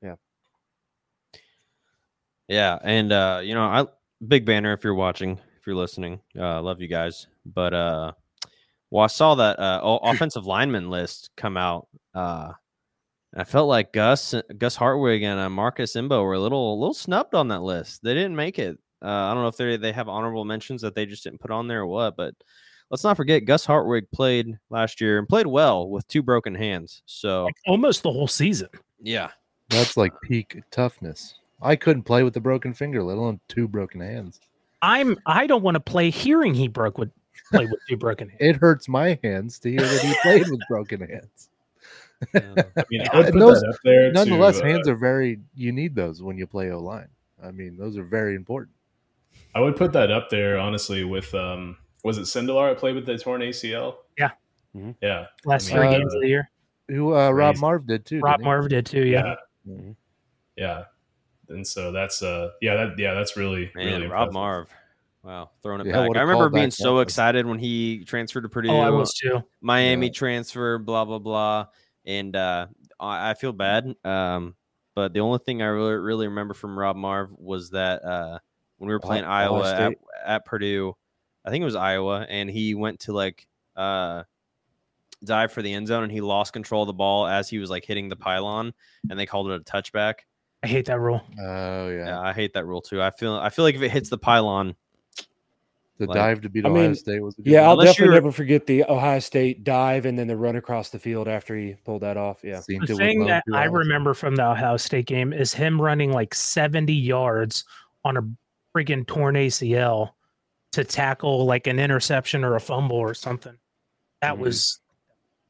[0.02, 0.14] Yeah,
[2.48, 2.78] Yeah.
[2.82, 3.86] and uh, you know, I
[4.26, 6.20] big banner if you're watching, if you're listening.
[6.38, 7.26] Uh, love you guys.
[7.46, 8.12] But uh
[8.90, 11.88] well, I saw that uh offensive lineman list come out.
[12.14, 12.52] Uh
[13.36, 16.94] I felt like Gus Gus Hartwig and uh, Marcus Mbow were a little a little
[16.94, 18.02] snubbed on that list.
[18.02, 18.78] They didn't make it.
[19.02, 21.50] Uh, I don't know if they they have honorable mentions that they just didn't put
[21.50, 22.34] on there or what, but
[22.90, 27.02] let's not forget Gus Hartwig played last year and played well with two broken hands.
[27.06, 28.68] So like almost the whole season.
[29.02, 29.30] yeah,
[29.68, 31.34] That's like peak toughness.
[31.60, 34.40] I couldn't play with a broken finger, let alone two broken hands.
[34.80, 37.10] I'm I don't want to play hearing he broke with
[37.52, 38.40] play with two broken hands.
[38.40, 41.50] It hurts my hands to hear that he played with broken hands.
[42.34, 44.12] Uh, I mean, I would And put those- up there.
[44.12, 45.40] Nonetheless, to, uh, hands are very.
[45.54, 47.08] You need those when you play O line.
[47.42, 48.74] I mean, those are very important.
[49.54, 53.06] I would put that up there, honestly, with um, was it Sindelar that played with
[53.06, 53.96] the torn ACL?
[54.18, 54.30] Yeah.
[54.76, 54.94] Mhm.
[55.00, 55.26] Yeah.
[55.44, 56.50] Last I three mean, games uh, of the year.
[56.88, 58.20] Who uh, Rob Marv did too.
[58.20, 58.40] Rob?
[58.40, 59.04] Marv did too.
[59.06, 59.34] Yeah.
[59.66, 59.74] Yeah.
[59.74, 59.96] Mhm.
[60.56, 60.84] Yeah.
[61.50, 64.32] And so that's uh yeah, that yeah, that's really man, really Rob impressive.
[64.34, 64.68] Marv.
[65.22, 66.08] Wow, throwing it Yeah, back.
[66.08, 67.02] what a I remember being that so was.
[67.04, 68.70] excited when he transferred to Purdue.
[68.70, 69.42] Oh, I was too.
[69.60, 70.12] Miami Yeah.
[70.12, 71.66] transfer, blah blah blah,
[72.08, 72.66] and uh,
[72.98, 73.94] I, I feel bad.
[74.04, 74.56] Um,
[74.96, 78.38] but the only thing I really really remember from Rob Marv was that uh,
[78.78, 79.92] when we were playing Ohio Iowa at,
[80.26, 80.94] at Purdue,
[81.44, 84.24] I think it was Iowa, and he went to like uh,
[85.22, 87.70] dive for the end zone, and he lost control of the ball as he was
[87.70, 88.72] like hitting the pylon,
[89.08, 90.14] and they called it a touchback.
[90.62, 91.22] I hate that rule.
[91.38, 93.00] Oh yeah, Yeah, I hate that rule too.
[93.00, 94.74] I feel I feel like if it hits the pylon,
[95.98, 97.34] the like- dive to beat I Ohio mean, State was.
[97.38, 97.66] A good Yeah, one.
[97.68, 100.98] I'll Unless definitely never forget the Ohio State dive and then the run across the
[100.98, 102.40] field after he pulled that off.
[102.44, 102.60] Yeah.
[102.66, 103.70] The it thing that I eyes.
[103.70, 107.64] remember from the Ohio State game is him running like 70 yards
[108.04, 108.22] on a
[108.76, 110.10] freaking torn ACL
[110.72, 113.56] to tackle like an interception or a fumble or something.
[114.22, 114.38] That Mhm.
[114.38, 114.80] was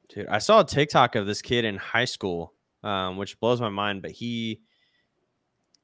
[0.09, 3.69] Dude, I saw a TikTok of this kid in high school, um, which blows my
[3.69, 4.01] mind.
[4.01, 4.61] But he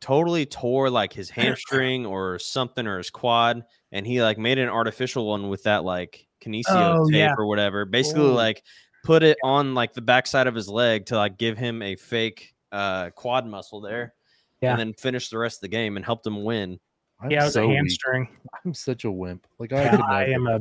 [0.01, 4.69] totally tore like his hamstring or something or his quad, and he like made an
[4.69, 6.65] artificial one with that like kinesio
[6.99, 7.35] Oh, tape yeah.
[7.39, 7.85] or whatever.
[7.85, 8.33] Basically, Oh.
[8.35, 8.63] like
[9.05, 12.55] put it on like the backside of his leg to like give him a fake
[12.73, 14.15] uh quad muscle there.
[14.61, 14.71] Yeah.
[14.73, 16.81] And then finish the rest of the game and helped him win.
[17.21, 17.77] I'm yeah, it was so a weak.
[17.77, 18.29] hamstring.
[18.65, 19.47] I'm such a wimp.
[19.59, 20.61] Like I, Yeah, could I am a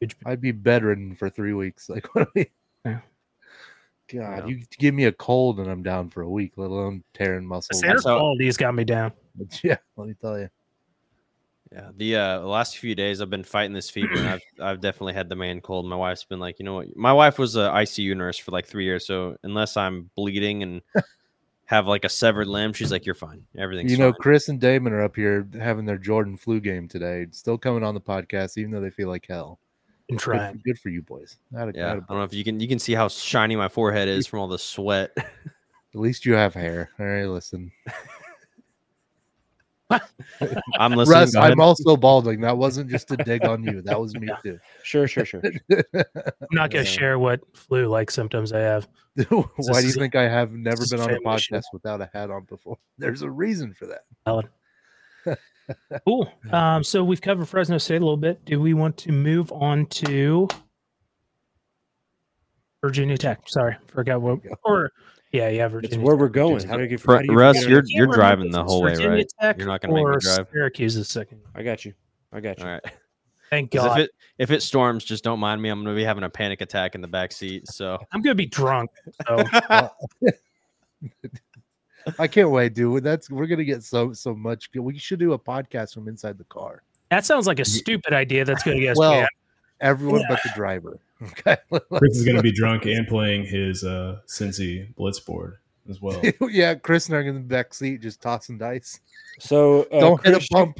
[0.00, 0.16] huge...
[0.26, 1.88] i'd be bedridden for three weeks.
[1.88, 2.28] Like what?
[2.34, 2.44] do
[2.84, 2.92] we-
[4.12, 4.40] Yeah.
[4.40, 4.56] God, Yeah.
[4.56, 7.48] you give me a cold and I'm down for a week, let alone tearing The
[7.48, 7.80] muscles.
[7.80, 9.12] center saw- quality's got me down.
[9.34, 10.48] But yeah, let me tell you.
[11.70, 15.12] Yeah, the uh, last few days I've been fighting this fever, and I've I've definitely
[15.12, 15.84] had the man cold.
[15.86, 16.96] My wife's been like, you know what?
[16.96, 20.80] My wife was a ICU nurse for like three years, so unless I'm bleeding and
[21.66, 23.44] have like a severed limb, she's like, you're fine.
[23.58, 24.20] Everything's you know, fine.
[24.20, 27.92] Chris and Damon are up here having their Jordan flu game today, still coming on
[27.92, 29.60] the podcast, even though they feel like hell.
[30.08, 30.54] Been Good, trying.
[30.56, 31.36] for- good for you boys.
[31.56, 33.68] Atta- Yeah, I atta- don't know if you can you can see how shiny my
[33.68, 35.12] forehead is from all the sweat.
[35.16, 36.90] At least you have hair.
[36.98, 37.70] All right, listen.
[40.78, 41.18] I'm listening.
[41.18, 41.34] Russ.
[41.34, 42.42] I'm also balding.
[42.42, 43.80] That wasn't just a dig on you.
[43.82, 44.58] That was me too.
[44.82, 45.40] Sure, sure, sure.
[45.70, 46.04] I'm
[46.52, 46.90] not gonna Yeah.
[46.90, 48.86] share what flu-like symptoms I have.
[49.28, 51.54] Why do you think I have never been on a family issue.
[51.54, 52.76] podcast without a hat on before?
[52.98, 54.02] There's a reason for that.
[54.26, 54.48] Valid.
[56.06, 56.32] Cool.
[56.52, 58.44] Um, so we've covered Fresno State a little bit.
[58.44, 60.48] Do we want to move on to
[62.82, 63.40] Virginia Tech?
[63.48, 64.40] Sorry, forgot what.
[64.64, 64.90] Or
[65.32, 65.96] yeah, yeah, Virginia.
[65.96, 66.20] It's where Tech.
[66.20, 66.66] we're going.
[66.66, 68.72] How do you get- how do you Russ, you're you're Can't driving the if it's
[68.72, 69.26] whole way, right?
[69.40, 70.46] Tech You're not gonna make me drive.
[70.52, 71.40] Syracuse is second.
[71.54, 71.92] I got you.
[72.32, 72.64] I got you.
[72.64, 72.84] All right.
[73.50, 73.98] Thank God.
[73.98, 75.68] if it if it storms, just don't mind me.
[75.68, 77.68] I'm gonna be having a panic attack in the back seat.
[77.68, 78.90] So I'm gonna be drunk.
[79.26, 79.42] So
[82.18, 83.02] I can't wait, dude.
[83.04, 84.70] That's we're gonna get so so much.
[84.72, 86.82] good- We should do a podcast from inside the car.
[87.10, 88.44] that sounds like a stupid idea.
[88.44, 89.28] That's gonna get us Well, banned.
[89.80, 90.98] everyone but the driver.
[91.20, 91.56] Okay.
[91.96, 95.54] Chris is going to be drunk and playing his uh, Cincy Blitzboard
[95.90, 96.22] as well.
[96.48, 99.00] yeah, Chris and I are in the back seat just tossing dice.
[99.40, 100.78] So uh, Don't hit a Chris, bump.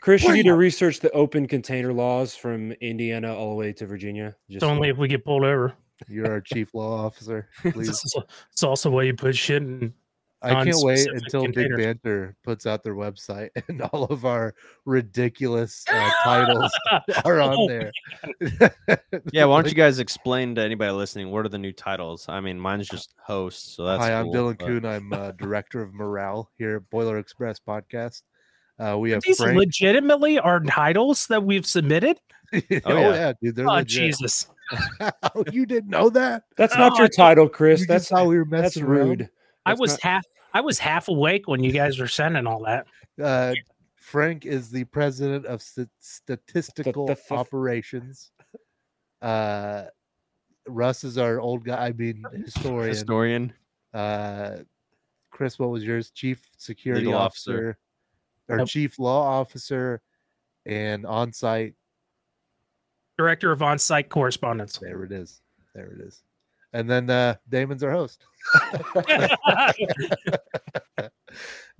[0.00, 3.84] Chris, you need to research the open container laws from Indiana all the way to
[3.86, 4.34] Virginia.
[4.48, 5.74] Just It's only if we get pulled over.
[6.08, 7.50] You're our chief law officer.
[7.60, 7.86] Please.
[7.88, 8.16] This is
[8.52, 9.92] it's also why you put shit in.
[10.44, 11.76] I can't wait non-specific until Big.
[11.76, 14.54] Banter puts out their website and all of our
[14.84, 16.70] ridiculous uh, titles
[17.24, 17.92] are on Oh, there.
[19.32, 22.26] yeah, why don't you guys explain to anybody listening what are the new titles?
[22.28, 24.84] I mean, mine's just host, so that's Hi, I'm cool, Dylan but- Kuhn.
[24.86, 28.22] I'm uh, director of morale here at Boiler Express podcast.
[28.78, 29.56] Uh, we have These Frank.
[29.56, 32.18] legitimately are titles that we've submitted.
[32.52, 32.84] oh, yeah.
[32.86, 33.32] yeah.
[33.40, 34.12] dude, they're Oh legit.
[34.12, 34.48] Jesus!
[35.00, 36.42] oh, you didn't know that?
[36.56, 37.86] That's not Oh, your title, Chris.
[37.86, 39.08] That's just thought we were that's messing around?
[39.08, 39.30] rude.
[39.66, 40.24] I was not- half.
[40.54, 42.86] I was half awake when you guys were sending all that.
[43.22, 43.54] Uh,
[43.96, 48.30] Frank is the president of st- statistical th- th- operations.
[49.20, 49.84] Uh,
[50.68, 51.86] Russ is our old guy.
[51.86, 52.88] I mean, historian.
[52.88, 53.52] historian.
[53.92, 54.56] Uh,
[55.30, 56.10] Chris, what was yours?
[56.10, 57.78] Chief security Legal officer, officer.
[58.48, 58.68] or Nope.
[58.68, 60.00] chief law officer,
[60.64, 61.74] and on-site.
[63.18, 64.78] Director of on-site correspondence.
[64.78, 65.40] There it is.
[65.74, 66.22] There it is.
[66.72, 68.24] And then uh, Damon's our host.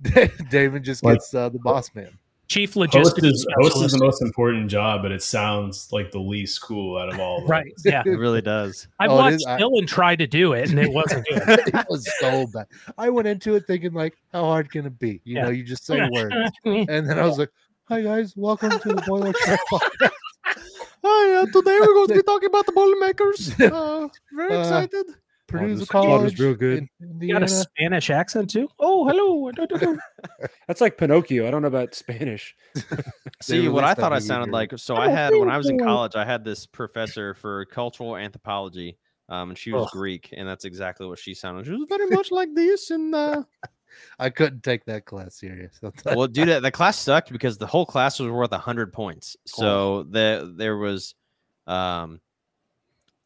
[0.01, 2.17] Da- Damon just gets uh, the boss man.
[2.47, 6.19] Chief Host logistics is, host is the most important job, but it sounds like the
[6.19, 7.37] least cool out of all.
[7.37, 7.49] Of them.
[7.51, 7.73] Right?
[7.83, 8.03] Yeah.
[8.05, 8.87] It really does.
[8.99, 11.39] I Oh, watched is- I- Dylan try to do it, and it wasn't good.
[11.47, 12.67] it was so bad.
[12.99, 15.21] I went into it thinking like, how hard can it be?
[15.23, 15.45] You Yeah.
[15.45, 17.49] know, you just say words, and then I was like,
[17.85, 20.11] "Hi guys, welcome to the Boiler Trek podcast."
[21.03, 23.59] Hi, uh, today we're going to be talking about the Boilermakers.
[23.59, 25.05] Uh, very Uh, excited.
[25.59, 26.87] Purdue's a this quad was real good.
[27.19, 28.69] You got a Spanish accent too?
[28.79, 29.51] Oh, hello.
[30.67, 31.47] That's like Pinocchio.
[31.47, 32.55] I don't know about Spanish.
[33.41, 34.53] See, what I thought I sounded here.
[34.53, 34.77] like.
[34.77, 38.97] So I had when I was in college, I had this professor for cultural anthropology,
[39.29, 39.89] um, and she was Ugh.
[39.91, 41.65] Greek, and that's exactly what she sounded.
[41.65, 43.43] She was very much like this, and uh,
[44.19, 45.79] I couldn't take that class serious.
[45.83, 46.17] I'll tell you.
[46.19, 49.35] well, dude, the class sucked because the whole class was worth hundred points.
[49.45, 51.15] So the there was
[51.67, 52.21] um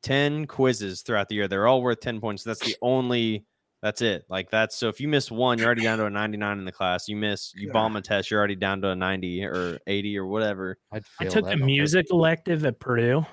[0.01, 1.47] ten quizzes throughout the year.
[1.47, 2.43] They're all worth ten points.
[2.43, 3.45] That's the only.
[3.81, 4.25] That's it.
[4.29, 4.89] Like that's so.
[4.89, 7.07] If you miss one, you're already down to a 99 in the class.
[7.07, 10.25] You miss, you bomb a test, you're already down to a 90 or 80 or
[10.25, 10.77] whatever.
[10.91, 13.25] I'd I fail took that the on music elective at Purdue,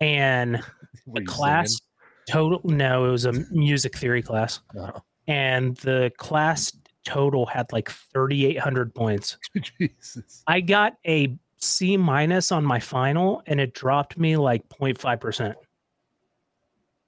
[0.00, 0.62] and
[1.06, 1.80] the you class
[2.28, 2.60] total.
[2.62, 4.90] No, it was a music theory class, singing?
[4.94, 6.72] Oh, and the class
[7.04, 9.38] total had like 3,800 points.
[9.60, 10.42] Jesus.
[10.46, 15.56] I got a C minus on my final, and it dropped me like 0.5 percent.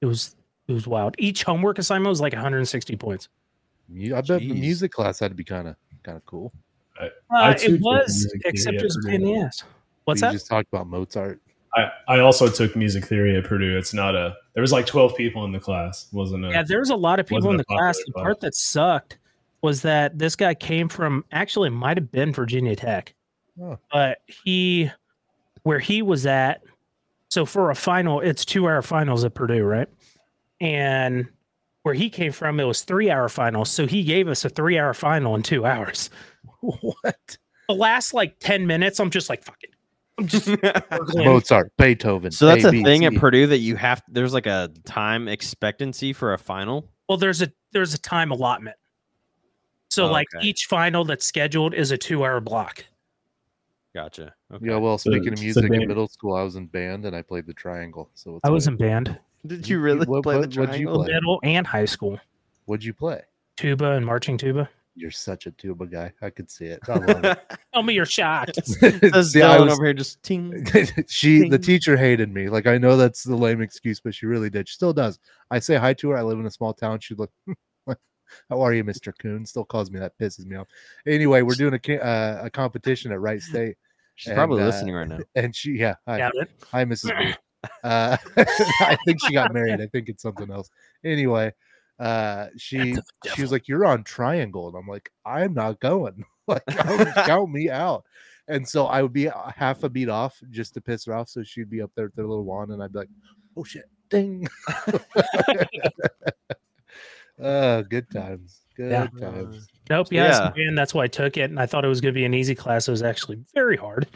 [0.01, 1.15] It was it was wild.
[1.19, 3.29] Each homework assignment was like 160 points.
[3.91, 6.53] I bet the music class had to be kind of kind of cool.
[7.01, 9.63] I Uh, too it was, except it was pain in the ass.
[10.05, 10.33] What's you that?
[10.33, 11.41] just talked about Mozart.
[11.75, 13.77] I, I also took music theory at Purdue.
[13.77, 14.35] It's not a.
[14.55, 16.09] There was like twelve people in the class.
[16.13, 16.51] Wasn't it?
[16.51, 17.99] Yeah, there was a lot of people in the class.
[18.07, 18.23] The class.
[18.23, 19.19] part that sucked
[19.63, 23.15] was that this guy came from actually might have been Virginia Tech,
[23.61, 23.79] Oh.
[23.93, 24.91] but he
[25.63, 26.63] where he was at.
[27.29, 29.89] So for a final, it's two hour finals at Purdue, right?
[30.61, 31.29] And
[31.83, 33.71] where he came from, it was three hour finals.
[33.71, 36.11] So he gave us a three hour final in two hours.
[36.61, 37.37] What?
[37.69, 39.71] The last like ten minutes, I'm just like fuck it.
[40.19, 40.49] I'm just.
[41.15, 42.33] Mozart, Beethoven.
[42.33, 44.03] so that's A, a B, thing at Purdue that you have.
[44.09, 46.89] There's like a time expectancy for a final.
[47.09, 48.77] Well, there's a there's a time allotment.
[49.91, 50.47] So Oh, like okay.
[50.47, 52.85] each final that's scheduled is a two hour block.
[53.99, 54.33] Gotcha.
[54.55, 54.67] Okay.
[54.69, 57.17] Yeah, well, So- speaking of so music in middle school, I was in band and
[57.17, 58.09] I played the triangle.
[58.15, 60.77] So it's I was like- in band, Did you really what- play what- the what'd
[60.79, 61.05] you triangle?
[61.05, 61.15] play?
[61.15, 62.21] middle and high school.
[62.67, 63.23] What'd you play?
[63.57, 64.71] Tuba and marching tuba.
[64.95, 66.13] You're such a tuba guy.
[66.23, 66.81] I could see it.
[66.89, 67.39] I love it.
[67.75, 68.55] Tell me your shot.
[68.65, 70.65] Says See, I Dylan was- over here just ting.
[71.09, 72.49] she the teacher hated me.
[72.49, 74.69] Like I know that's the lame excuse, but she really did.
[74.69, 75.19] She still does.
[75.51, 76.17] I say hi to her.
[76.17, 77.01] I live in a small town.
[77.01, 77.31] She'd look,
[78.49, 80.19] "How are you, Mister Coon?" Still calls me that.
[80.19, 80.67] Pisses me off.
[81.07, 83.77] Anyway, we're doing a uh, a competition at Wright State,
[84.19, 85.21] She's probably uh, listening right now.
[85.37, 85.95] and she yeah.
[86.09, 86.33] Hi, Got
[86.65, 87.17] hi, Mrs.
[87.19, 87.35] B.
[87.83, 89.81] Uh, I think she got married.
[89.81, 90.71] I think it's something else.
[91.05, 91.53] Anyway,
[91.99, 93.05] uh, she of
[93.35, 96.25] she was like, "You're on triangle," and I'm like, "I'm not going.
[96.47, 98.05] like, count, count me out."
[98.47, 101.29] And so I would be half a beat off just to piss her off.
[101.29, 103.11] So she'd be up there with her little wand, and I'd be like,
[103.57, 104.47] "Oh shit, ding!"
[107.43, 109.09] uh, good times, good Yeah.
[109.21, 109.67] times.
[109.91, 110.09] Nope.
[110.11, 110.53] Yeah.
[110.57, 110.69] Yeah.
[110.69, 112.35] And that's why I took it, and I thought it was going to be an
[112.35, 112.89] easy class.
[112.89, 114.07] It was actually very hard.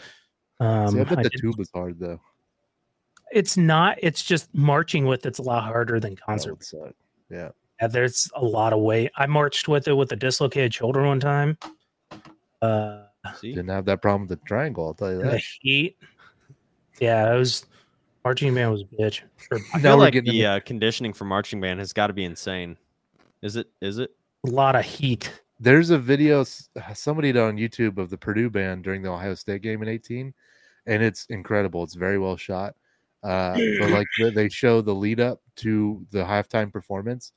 [0.61, 2.21] Um, See, I bet I the did- tuba's hard though.
[3.33, 3.99] it's not.
[4.03, 6.59] It's just marching with it's a lot harder than concert.
[7.31, 7.49] Yeah.
[7.81, 9.11] Yeah, there's a lot of weight.
[9.17, 11.59] I marched with it with a dislocated shoulder one time.
[12.61, 13.05] Uh,
[13.41, 14.87] See, Didn't have that problem with the triangle.
[14.87, 15.43] I'll tell you in the that.
[15.61, 15.97] heat.
[17.01, 17.67] Yeah, it was
[18.25, 19.23] marching band was a bitch.
[19.37, 19.59] Sure.
[19.75, 22.77] I feel like getting the uh, conditioning for marching band has got to be insane.
[23.43, 23.69] Is it?
[23.81, 24.11] Is it?
[24.47, 25.42] A lot of heat.
[25.63, 26.45] There's a video
[26.93, 30.35] somebody did on YouTube of the Purdue band during the Ohio State game in 18,
[30.87, 31.85] and it's incredible.
[31.85, 32.75] It's very well shot.
[33.23, 37.33] Uh, but like they- they show the lead up to the halftime performance,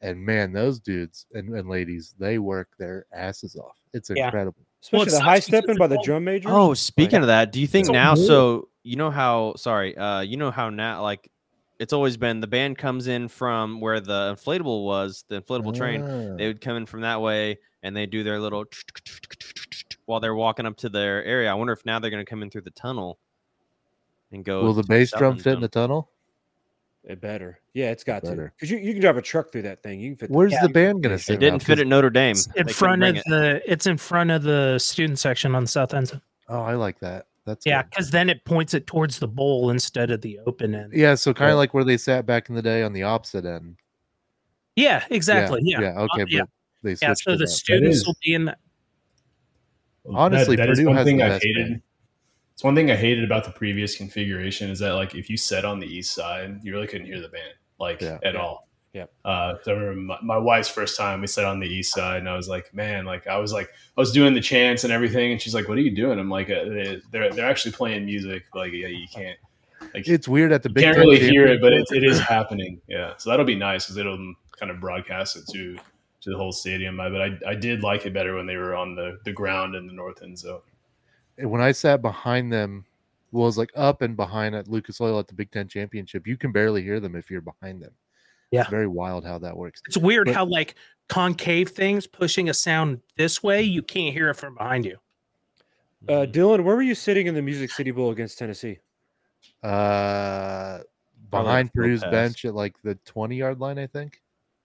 [0.00, 3.76] and man, those dudes and, and ladies, they work their asses off.
[3.92, 4.24] It's Yeah.
[4.24, 4.64] incredible.
[4.82, 6.52] Especially Well, it the high stepping by the drum majors.
[6.54, 8.14] Oh, speaking of that, do you think now?
[8.14, 9.52] more- So you know how?
[9.58, 11.02] Sorry, uh, you know how now?
[11.02, 11.30] Like,
[11.78, 16.02] it's always been the band comes in from where the inflatable was, the inflatable train.
[16.02, 16.36] Ah.
[16.36, 18.64] They would come in from that way, and they do their little
[20.06, 21.50] while they're walking up to their area.
[21.50, 23.18] I wonder if now they're going to come in through the tunnel
[24.32, 24.62] and go.
[24.62, 26.10] Will the bass drum end fit in the tunnel?
[27.04, 27.60] It better.
[27.72, 28.34] Yeah, it's got to.
[28.34, 30.00] Because you, you can drive a truck through that thing.
[30.00, 30.30] You can fit.
[30.30, 31.34] Where's Yeah, the band gonna It sit?
[31.34, 32.32] It didn't fit at Notre Dame.
[32.32, 33.24] It's in couldn't front bring of it.
[33.28, 33.72] the.
[33.72, 36.08] It's in front of the student section on the south end.
[36.08, 36.22] zone.
[36.48, 37.26] Oh, I like that.
[37.46, 40.92] That's Yeah, because then it points it towards the bowl instead of the open end.
[40.92, 41.14] yeah.
[41.14, 41.52] So kind Yeah.
[41.52, 43.76] of like where they sat back in the day on the opposite end.
[44.74, 45.60] Yeah, exactly.
[45.62, 45.80] Yeah.
[45.80, 45.94] Yeah.
[46.00, 46.24] Uh, okay.
[46.28, 46.40] yeah.
[46.42, 46.48] But
[46.82, 47.48] they Yeah, so the that.
[47.48, 48.56] students will be in the
[50.12, 51.68] Honestly, that, that is Purdue one thing I hated.
[51.68, 51.82] band.
[52.54, 55.64] It's one thing I hated about the previous configuration is that like if you sat
[55.64, 58.18] on the east side, you really couldn't hear the band like Yeah.
[58.24, 58.65] at all.
[58.96, 59.04] Yeah.
[59.26, 62.20] Uh, so I remember my, my wife's first time we sat on the east side,
[62.20, 64.92] and I was like, man, like I was like I was doing the chants and
[64.92, 67.72] everything, and she's like, "What are you doing?" I'm like, uh, they, "They're they're actually
[67.72, 68.44] playing music.
[68.54, 69.36] Like yeah, you can't
[69.92, 70.84] like It's weird at the you big.
[70.84, 72.80] can't really hear it, but it, it is happening.
[72.88, 75.76] Yeah, so that'll be nice because it'll kind of broadcast it to
[76.22, 76.96] to the whole stadium.
[76.96, 79.86] But I, I did like it better when they were on the the ground in
[79.86, 80.62] the north end zone.
[81.36, 82.86] And when I sat behind them,
[83.30, 86.26] well, it was like up and behind at Lucas Oil at the Big Ten Championship.
[86.26, 87.92] You can barely hear them if you're behind them.
[88.50, 88.60] Yeah.
[88.62, 89.82] It's very wild how that works.
[89.86, 90.74] It's weird But- how like
[91.08, 94.96] concave things pushing a sound this way, you can't hear it from behind you.
[96.08, 98.78] Uh, Dylan, where were you sitting in the Music City Bowl against Tennessee?
[99.62, 100.80] Uh,
[101.30, 102.10] behind like Purdue's pass.
[102.10, 104.20] bench at like the 20 yard line, I think.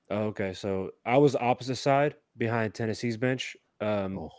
[0.09, 4.29] Oh, okay, so I was opposite side behind Tennessee's bench, um, Oh,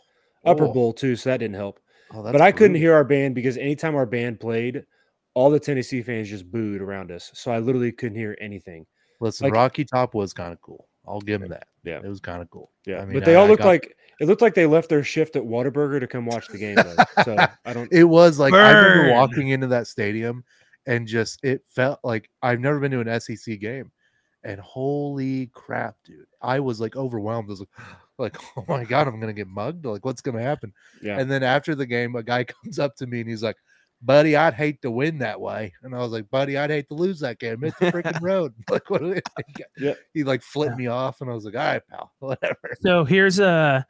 [0.45, 1.79] upper oh, bowl too, so that didn't help.
[2.13, 4.85] oh, but I couldn't hear our band because anytime our band played,
[5.33, 8.85] all the Tennessee fans just booed around us, so I literally couldn't hear anything.
[9.19, 10.87] Listen, like- Rocky Top was kind of cool.
[11.07, 11.67] I'll give him that.
[11.83, 11.97] Yeah.
[11.97, 12.71] it was kind of cool.
[12.85, 14.65] Yeah, I mean, but they I- all I looked got- like it looked like they
[14.65, 16.75] left their shift at Whataburger to come watch the game.
[16.75, 16.95] Though.
[17.23, 17.91] so I don't.
[17.91, 20.43] It was like I remember walking into that stadium
[20.85, 23.91] and just it felt like I've never been to an SEC game.
[24.45, 26.25] And holy crap, dude.
[26.41, 27.47] I was like overwhelmed.
[27.49, 27.69] I was like,
[28.17, 29.85] like, oh my god, I'm gonna get mugged.
[29.85, 30.71] Like, what's gonna happen?
[31.01, 31.17] Yeah.
[31.19, 33.57] And then after the game, a guy comes up to me and he's like,
[34.05, 35.73] Buddy, I'd hate to win that way.
[35.81, 37.63] And I was like, Buddy, I'd hate to lose that game.
[37.63, 38.53] It's the freaking road.
[38.69, 39.21] Like, what do we
[39.77, 39.93] Yeah.
[40.13, 42.75] He like flipped me off, and I was like, All right, pal, whatever.
[42.81, 43.85] So here's a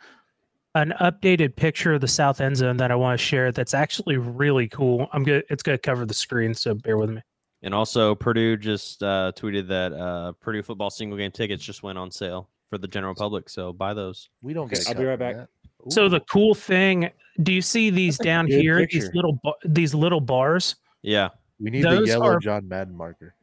[0.76, 3.52] an updated picture of the south end zone that I want to share.
[3.52, 5.08] That's actually really cool.
[5.14, 5.44] I'm good.
[5.50, 7.22] It's going to cover the screen, so bear with me.
[7.62, 11.98] And also, Purdue just uh, tweeted that uh, Purdue football single game tickets just went
[11.98, 13.50] on sale for the general public.
[13.50, 14.30] So buy those.
[14.42, 14.88] We don't Okay, get.
[14.88, 15.36] a I'll be right back.
[15.38, 15.50] that.
[15.90, 17.10] So the cool thing,
[17.42, 18.88] do you see these a down good here?
[18.90, 20.76] These little ba- these little bars.
[21.02, 21.30] Yeah.
[21.60, 23.36] we need the yellow are- John Madden marker.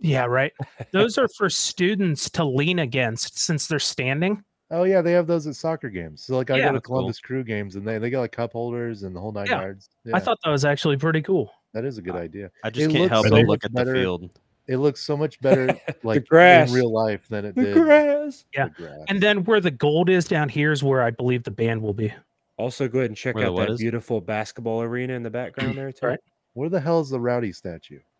[0.00, 0.52] Yeah, right.
[0.92, 4.42] Those are for students to lean against since they're standing.
[4.70, 6.24] Oh yeah, they have those at soccer games.
[6.24, 6.62] So like I Yeah.
[6.64, 6.96] go to That's cool.
[6.96, 9.60] Columbus Crew games and they, they got like cup holders and the whole nine Yeah.
[9.60, 9.90] yards.
[10.14, 11.52] I thought that was actually pretty cool.
[11.74, 12.50] that is a good idea.
[12.64, 13.92] I just It can't help but much look at better.
[13.92, 14.30] the field.
[14.72, 16.70] It looks so much better like grass.
[16.70, 17.74] in real life than it The did.
[17.74, 18.44] grass.
[18.54, 18.68] Yeah.
[18.68, 18.98] the grass.
[19.08, 21.94] And then where the gold is down here is where I believe the band will
[21.94, 22.12] be.
[22.56, 23.80] Also, go ahead and check Where out what that is?
[23.80, 26.06] beautiful basketball arena in the background there too.
[26.06, 26.20] Right.
[26.54, 28.00] Where the hell is the rowdy statue?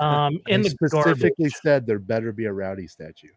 [0.00, 1.54] Um, in the specifically garbage.
[1.62, 3.28] said there better be a rowdy statue.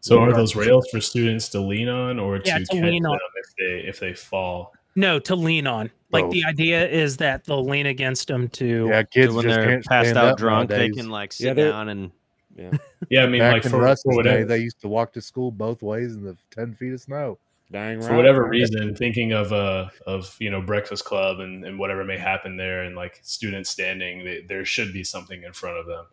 [0.00, 3.04] So are those rails for students to lean on or Yeah, to, to catch lean
[3.04, 3.12] on.
[3.12, 4.72] them if they if they fall?
[4.96, 5.90] No, to lean on.
[6.10, 6.30] Like Oh.
[6.32, 8.88] the idea is that they'll lean against them to.
[8.88, 12.10] Yeah, kids when just they're passed out drunk, they can like sit they're- down and
[12.56, 12.70] Yeah,
[13.22, 15.20] I mean, Back like in for, Russ's for day, whatever they used to walk to
[15.20, 17.38] school both ways in the ten feet of snow.
[17.70, 22.04] Dying for whatever reason, thinking of uh of you know Breakfast Club and, and whatever
[22.04, 25.86] may happen there, and like students standing, they, there should be something in front of
[25.86, 26.06] them.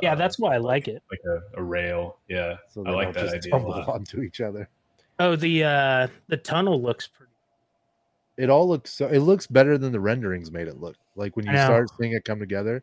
[0.00, 1.02] Yeah, Uh, that's why I like it.
[1.10, 2.18] like a, a rail.
[2.28, 3.88] Yeah, So I they like don't that just idea a tumble lot.
[3.96, 4.68] onto each other.
[5.18, 7.32] Oh, the uh the tunnel looks pretty.
[8.38, 10.96] It all looks so it looks better than the renderings made it look.
[11.14, 12.82] Like when you start seeing it come together,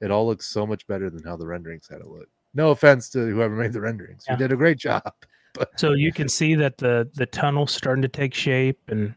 [0.00, 2.28] it all looks so much better than how the renderings had it look.
[2.54, 4.24] No offense to whoever made the renderings.
[4.26, 4.34] Yeah.
[4.34, 5.02] You did a great job.
[5.54, 9.14] But So you can see that the the tunnel's starting to take shape and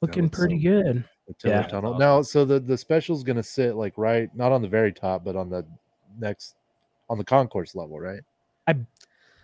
[0.00, 1.04] looking pretty so good.
[1.42, 1.62] the Yeah.
[1.66, 1.98] tunnel.
[1.98, 5.36] Now, so the the special's gonna sit like right, not on the very top, but
[5.36, 5.66] on the
[6.18, 6.54] next
[7.10, 8.22] on the concourse level, right?
[8.66, 8.76] I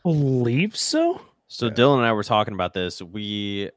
[0.03, 1.21] believe so.
[1.49, 1.73] So Yeah.
[1.73, 3.03] Dylan and I were talking about this.
[3.03, 3.71] We,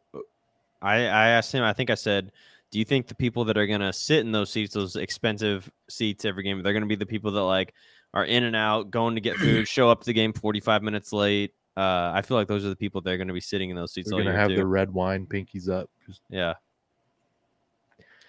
[0.81, 1.63] I, I asked him.
[1.63, 2.31] I think I said,
[2.71, 6.25] "Do you think the people that are gonna sit in those seats, those expensive seats
[6.25, 7.73] every game, they're gonna be the people that like
[8.13, 10.83] are in and out, going to get food, show up to the game forty five
[10.83, 11.53] minutes late?
[11.75, 13.93] Uh, I feel like those are the people that are gonna be sitting in those
[13.93, 14.55] seats We're all gonna have too.
[14.57, 15.89] the red wine pinkies up.
[16.07, 16.53] Just, yeah,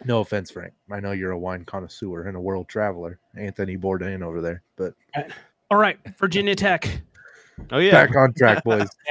[0.04, 0.72] no offense, Frank.
[0.90, 4.62] I know you're a wine connoisseur and a world traveler, Anthony Bourdain over there.
[4.76, 4.94] But
[5.70, 7.02] All right, Virginia Tech.
[7.72, 8.88] oh yeah, back on track, boys.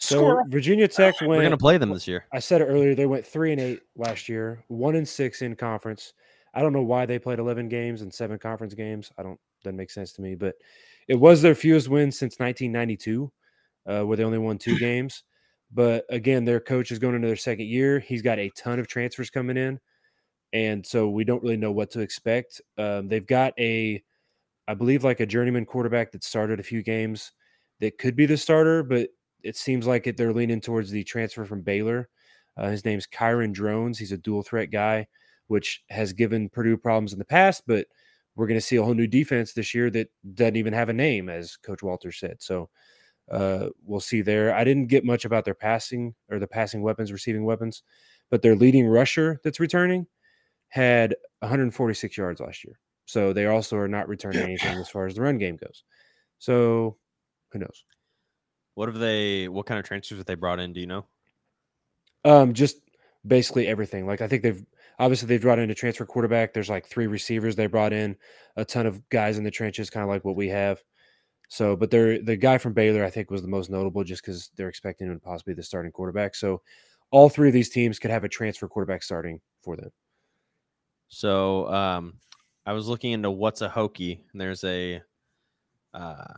[0.00, 0.44] So Squirrel.
[0.48, 2.24] Virginia Tech we're gonna play them this year.
[2.32, 2.94] I said it earlier.
[2.94, 6.14] They went three and eight last year, one and six in conference.
[6.54, 9.12] I don't know why they played eleven games and seven conference games.
[9.18, 9.38] I don't.
[9.62, 10.34] Doesn't make sense to me.
[10.34, 10.54] But
[11.06, 13.30] it was their fewest wins since 1992,
[13.86, 15.22] uh, where they only won two games.
[15.70, 18.00] But again, their coach is going into their second year.
[18.00, 19.78] He's got a ton of transfers coming in,
[20.54, 22.60] and so we don't really know what to expect.
[22.78, 24.02] Um, they've got a,
[24.66, 27.32] I believe, like a journeyman quarterback that started a few games
[27.80, 29.10] that could be the starter, but
[29.42, 32.08] it seems like it, they're leaning towards the transfer from Baylor.
[32.56, 33.98] Uh, his name's Kyron Drones.
[33.98, 35.06] He's a dual threat guy,
[35.46, 37.86] which has given Purdue problems in the past, but
[38.36, 40.94] we're going to see a whole new defense this year that doesn't even have a
[40.94, 42.36] name, as Coach Walter said.
[42.40, 42.70] So
[43.30, 44.54] uh, we'll see there.
[44.54, 47.82] I didn't get much about their passing or the passing weapons, receiving weapons,
[48.30, 50.06] but their leading rusher that's returning
[50.68, 52.78] had 146 yards last year.
[53.06, 55.84] So they also are not returning anything as far as the run game goes.
[56.38, 56.96] So
[57.52, 57.84] who knows?
[58.74, 59.48] What have they?
[59.48, 60.72] What kind of transfers have they brought in?
[60.72, 61.06] Do you know?
[62.24, 62.78] Um, just
[63.26, 64.06] basically everything.
[64.06, 64.64] Like I think they've
[64.98, 66.52] obviously they've brought in a transfer quarterback.
[66.52, 68.16] There's like three receivers they brought in,
[68.56, 70.82] a ton of guys in the trenches, kind of like what we have.
[71.48, 74.50] So, but they're the guy from Baylor, I think, was the most notable just because
[74.56, 76.34] they're expecting him to possibly be the starting quarterback.
[76.34, 76.62] So,
[77.10, 79.90] all three of these teams could have a transfer quarterback starting for them.
[81.10, 82.14] So um,
[82.64, 85.02] I was looking into what's a Hokie, and there's a
[85.92, 86.34] uh,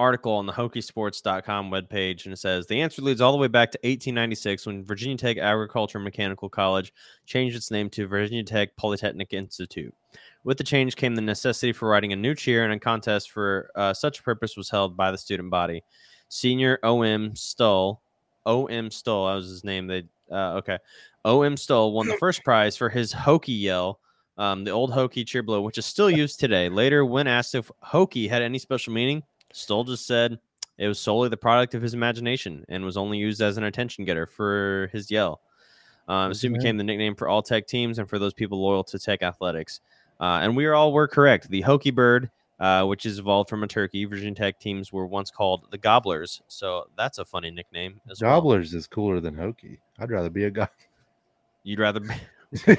[0.00, 3.70] article on the hokiesports.com webpage, and it says the answer leads all the way back
[3.70, 6.92] to 1896 when Virginia Tech Agriculture and Mechanical College
[7.26, 9.94] changed its name to Virginia Tech Polytechnic Institute.
[10.42, 13.70] With the change came the necessity for writing a new cheer, and a contest for
[13.74, 15.84] uh, such a purpose was held by the student body.
[16.28, 17.36] Senior O.M.
[17.36, 18.00] Stull,
[18.46, 18.90] O.M.
[18.90, 19.86] Stull, that was his name.
[19.86, 20.78] They uh, okay.
[21.24, 21.56] O.M.
[21.56, 24.00] Stull won the first prize for his Hokie yell,
[24.38, 26.68] um, the old Hokie cheer blow, which is still used today.
[26.70, 30.38] Later, when asked if Hokie had any special meaning, Stull just said
[30.78, 34.04] it was solely the product of his imagination and was only used as an attention
[34.04, 35.40] getter for his yell.
[36.08, 38.98] Um, soon became the nickname for all Tech teams and for those people loyal to
[38.98, 39.80] Tech athletics.
[40.18, 41.48] Uh, and we all were correct.
[41.48, 45.30] The Hokie bird, uh, which is evolved from a turkey, Virginia Tech teams were once
[45.30, 46.42] called the Gobblers.
[46.48, 48.32] So that's a funny nickname as well.
[48.40, 49.78] Gobblers is cooler than Hokie.
[49.98, 50.74] I'd rather be a gobbler.
[51.62, 52.08] You'd rather be.
[52.64, 52.78] Hey,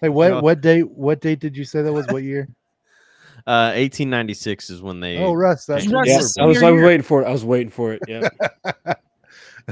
[0.08, 0.90] what know- what date?
[0.90, 2.06] What date did you say that was?
[2.08, 2.48] What year?
[3.46, 5.18] Uh, 1896 is when they.
[5.18, 5.66] oh, Russ.
[5.66, 7.26] That's Russ Yeah, I was, I was waiting for it.
[7.26, 8.02] I was waiting for it.
[8.08, 8.28] Yeah.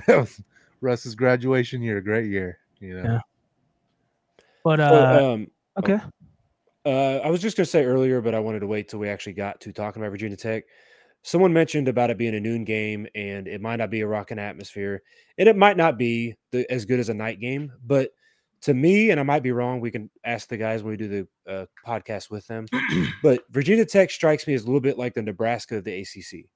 [0.09, 0.41] was
[0.81, 2.01] Russ's graduation year.
[2.01, 2.59] Great year.
[2.79, 3.12] You know.
[3.14, 3.20] Yeah.
[4.62, 6.01] But So, uh, um, okay.
[6.87, 9.09] Uh, I was just going to say earlier, but I wanted to wait till we
[9.09, 10.64] actually got to talking about Virginia Tech.
[11.22, 14.39] Someone mentioned about it being a noon game and it might not be a rocking
[14.39, 15.03] atmosphere,
[15.39, 17.72] and it might not be the, as good as a night game.
[17.85, 18.11] But
[18.64, 21.08] to me, and I might be wrong, we can ask the guys when we do
[21.46, 22.66] the uh, podcast with them.
[23.22, 26.46] but Virginia Tech strikes me as a little bit like the Nebraska of the ACC,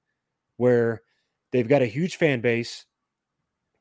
[0.57, 1.03] where
[1.51, 2.85] they've got a huge fan base.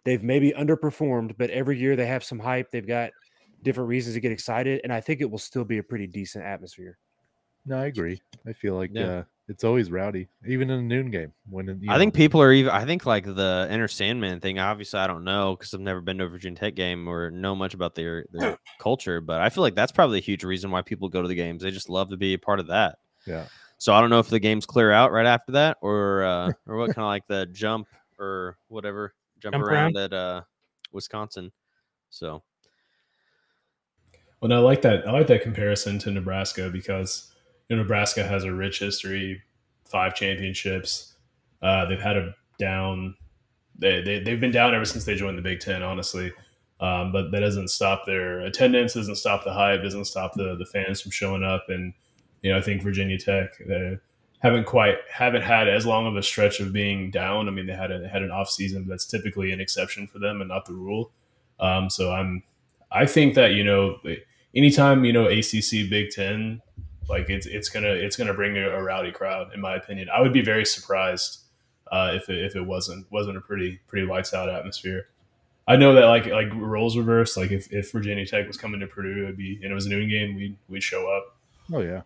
[0.05, 2.71] They've maybe underperformed, but every year they have some hype.
[2.71, 3.11] They've got
[3.63, 6.45] different reasons to get excited, and I think it will still be a pretty decent
[6.45, 6.99] atmosphere.
[7.65, 8.21] No, I agree.
[8.47, 9.07] I feel like Yeah.
[9.07, 11.33] uh, it's always rowdy, even in a noon game.
[11.49, 12.71] When it- you I think people are even.
[12.71, 14.59] I think like the Enter Sandman thing.
[14.59, 17.55] Obviously, I don't know because I've never been to a Virginia Tech game or know
[17.55, 19.21] much about their their culture.
[19.21, 21.63] But I feel like that's probably a huge reason why people go to the games.
[21.63, 22.99] They just love to be a part of that.
[23.27, 23.47] Yeah.
[23.79, 26.77] So I don't know if the games clear out right after that or uh, or
[26.77, 27.87] what kind of like the jump
[28.19, 30.05] or whatever jump, Jump around around?
[30.05, 30.43] at uh,
[30.93, 31.53] Wisconsin.
[32.11, 32.43] So
[34.41, 35.07] Well, no, I like that.
[35.07, 37.33] I like that comparison to Nebraska because
[37.69, 39.43] you know, Nebraska has a rich history,
[39.85, 41.15] five championships.
[41.63, 43.15] Uh, they've had a down.
[43.79, 46.33] They, they they've been down ever since they joined the Big Ten, honestly.
[46.81, 48.95] Um, but that doesn't stop their attendance.
[48.95, 49.83] Doesn't stop the hype.
[49.83, 51.67] Doesn't stop the the fans from showing up.
[51.69, 51.93] And
[52.43, 53.99] you know, I think Virginia Tech they
[54.41, 57.49] haven't quite haven't had as long of a stretch of being down.
[57.49, 60.19] I mean, they had a, had an off season, but that's typically an exception for
[60.19, 61.11] them and not the rule.
[61.61, 62.43] Um, so I'm
[62.91, 63.99] I think that you know
[64.55, 66.63] anytime you know ACC Big Ten,
[67.09, 69.53] like it's it's gonna it's gonna bring a, a rowdy crowd.
[69.55, 71.41] In my opinion, I would be very surprised
[71.91, 75.09] uh, if it, if it wasn't wasn't a pretty pretty lights out atmosphere.
[75.67, 77.37] I know that like like roles reversed.
[77.37, 79.91] Like if, if Virginia Tech was coming to Purdue, it'd be and it was a
[79.91, 81.37] noon game, we'd we'd show up.
[81.73, 82.03] Oh yeah.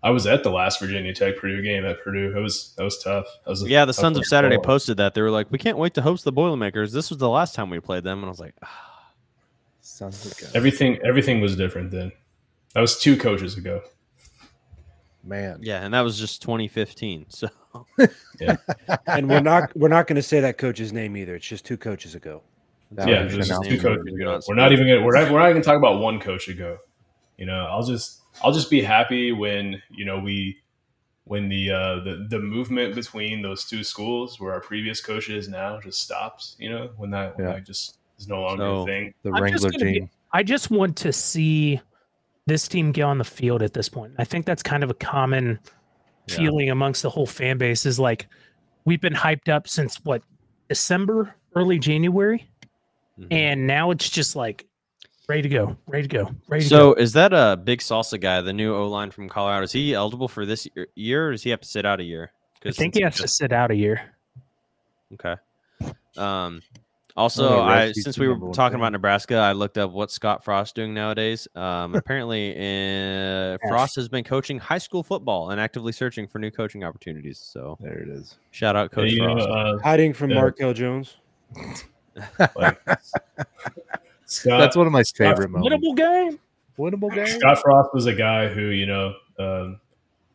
[0.00, 2.36] I was at the last Virginia Tech Purdue game at Purdue.
[2.36, 3.26] It was that was tough.
[3.44, 4.66] That was a yeah, the tough Sons of Saturday follow.
[4.66, 6.92] posted that they were like, we can't wait to host the Boilermakers.
[6.92, 8.88] This was the last time we played them, and I was like, "Ah."
[9.80, 12.12] Sounds like a Everything everything was different then.
[12.74, 13.82] That was two coaches ago.
[15.24, 15.58] man.
[15.62, 17.26] yeah, and that was just 2015.
[17.28, 17.48] So
[18.40, 18.56] yeah.
[19.06, 21.34] And we're not we're not going to say that coach's name either.
[21.36, 22.42] It's just two coaches ago.
[22.92, 24.40] That yeah, was it was just two coaches ago.
[24.48, 26.78] We're not even gonna we're not, we're not even talking about one coach ago.
[27.36, 30.56] You know, I'll just I'll just be happy when you know we
[31.24, 35.48] when the uh, the the movement between those two schools where our previous coach is
[35.48, 36.56] now just stops.
[36.58, 37.54] You know, when that when Yeah.
[37.54, 39.14] that just is no longer So- a thing.
[39.22, 41.80] The I'm Wrangler gonna be- I just want to see
[42.48, 44.12] this team get on the field at this point.
[44.18, 45.58] I think that's kind of a common
[46.28, 46.36] Yeah.
[46.36, 48.26] feeling amongst the whole fan base is like
[48.84, 50.22] we've been hyped up since what
[50.68, 52.48] December, early January,
[53.18, 53.26] Mhm.
[53.30, 54.66] and now it's just like
[55.28, 57.00] ready to go, ready to go, ready to So go.
[57.00, 59.64] is that a big salsa guy, the new O line from Colorado?
[59.64, 62.04] Is he eligible for this year, year or does he have to sit out a
[62.04, 62.32] year?
[62.64, 64.00] I think he has to sit out a year.
[65.14, 65.36] Okay.
[66.16, 66.60] Um.
[67.18, 70.72] Also, I since we were talking about Nebraska, I looked up what Scott Frost is
[70.74, 71.48] doing nowadays.
[71.56, 76.52] Um, apparently, uh, Frost has been coaching high school football and actively searching for new
[76.52, 77.38] coaching opportunities.
[77.38, 78.36] So, There it is.
[78.52, 79.48] shout out, Yeah, Coach you know, Frost.
[79.48, 80.36] uh, Hiding from Yeah.
[80.36, 81.16] Markel Jones.
[82.56, 82.80] like,
[84.26, 85.74] Scott, That's one of my favorite moments.
[85.74, 86.38] Winnable game.
[86.78, 87.26] Winnable game.
[87.26, 89.80] Scott Frost was a guy who you know um,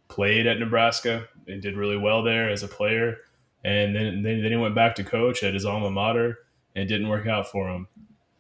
[0.10, 3.20] played at Nebraska and did really well there as a player,
[3.64, 6.40] and then then, then he went back to coach at his alma mater
[6.76, 7.88] and it didn't work out for him.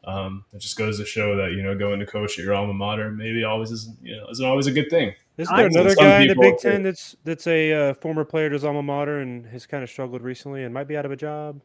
[0.05, 2.73] Um, it just goes to show that you know going to coach at your alma
[2.73, 5.13] mater maybe always isn't you know isn't always a good thing.
[5.37, 8.25] Isn't there think another guy in the Big are- Ten that's that's a uh, former
[8.25, 11.05] player at his alma mater and has kind of struggled recently and might be out
[11.05, 11.61] of a job?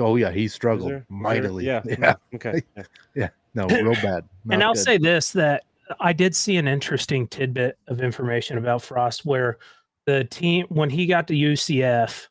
[0.00, 1.66] Oh yeah, he struggled there- mightily.
[1.66, 1.82] Yeah.
[1.84, 2.14] yeah.
[2.34, 2.62] Okay.
[3.14, 3.28] Yeah.
[3.54, 4.24] No, real bad.
[4.50, 4.84] and I'll good.
[4.84, 5.64] say this that
[6.00, 9.58] I did see an interesting tidbit of information about Frost where
[10.06, 12.28] the team when he got to UCF,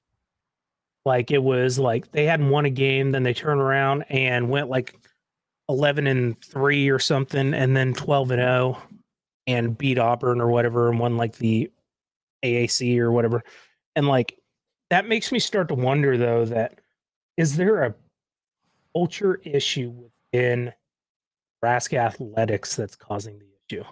[1.08, 4.70] like it was like they hadn't won a game, then they turned around and went
[4.70, 4.94] like
[5.70, 8.78] eleven and three or something, and then twelve and zero,
[9.48, 11.72] and beat Auburn or whatever, and won like the
[12.44, 13.44] AAC or whatever,
[13.96, 14.38] and like
[14.90, 16.80] that makes me start to wonder though that
[17.38, 17.96] is there a
[18.94, 20.74] culture issue within
[21.62, 23.84] Nebraska athletics that's causing the issue.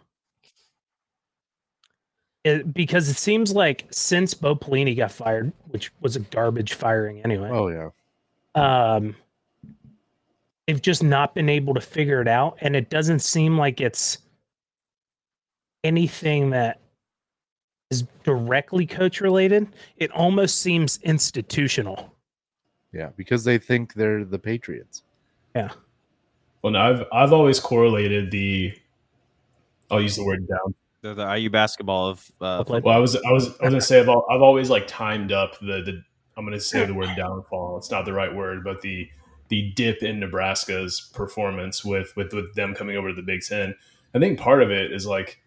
[2.45, 7.19] It, because it seems like since Bo Pelini got fired, which was a garbage firing
[7.23, 7.89] anyway, Oh yeah.
[8.53, 9.15] um,
[10.67, 14.19] they've just not been able to figure it out, and it doesn't seem like it's
[15.83, 16.79] anything that
[17.89, 19.67] is directly coach related.
[19.97, 22.13] It almost seems institutional.
[22.93, 25.01] Yeah, because they think they're the Patriots.
[25.55, 25.71] Yeah.
[26.61, 28.71] Well, no, I've I've always correlated the
[29.89, 30.75] I'll use the word down
[31.05, 33.99] They're the IU basketball of uh, Well, I was I was I was gonna say
[33.99, 36.03] I've, al- I've always like timed up the the
[36.35, 37.77] I'm gonna say the word downfall.
[37.77, 39.07] It's not the right word, but the
[39.49, 43.75] the dip in Nebraska's performance with with with them coming over to the Big Ten.
[44.15, 45.39] I think part of it is like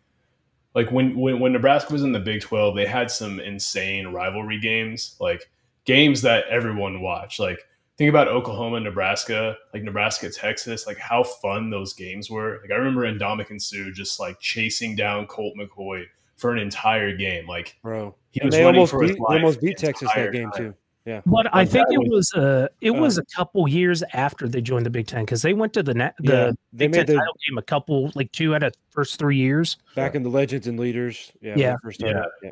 [0.77, 4.61] like when, when when Nebraska was in the Big Twelve, they had some insane rivalry
[4.61, 5.51] games, like
[5.85, 7.41] games that everyone watched.
[7.41, 7.59] Like
[7.99, 12.61] think about Oklahoma, Nebraska, like Nebraska, Texas, like how fun those games were.
[12.63, 16.05] Like I remember Ndamukong Suh just like chasing down Colt McCoy
[16.37, 17.47] for an entire game.
[17.47, 18.15] Like bro.
[18.31, 20.33] he And was they almost for his beat, life they almost the beat Texas that
[20.33, 20.65] game time.
[20.67, 20.75] too.
[21.05, 21.23] Yeah.
[21.25, 24.87] But I think it was uh it uh, was a couple years after they joined
[24.87, 27.07] the Big Ten because they went to the na- the Yeah, they Big made Ten
[27.07, 29.79] the title game a couple like two out of first three years.
[29.97, 31.33] back in the legends and leaders.
[31.41, 31.55] Yeah.
[31.57, 31.77] Yeah.
[31.83, 32.25] first started.
[32.43, 32.51] Yeah.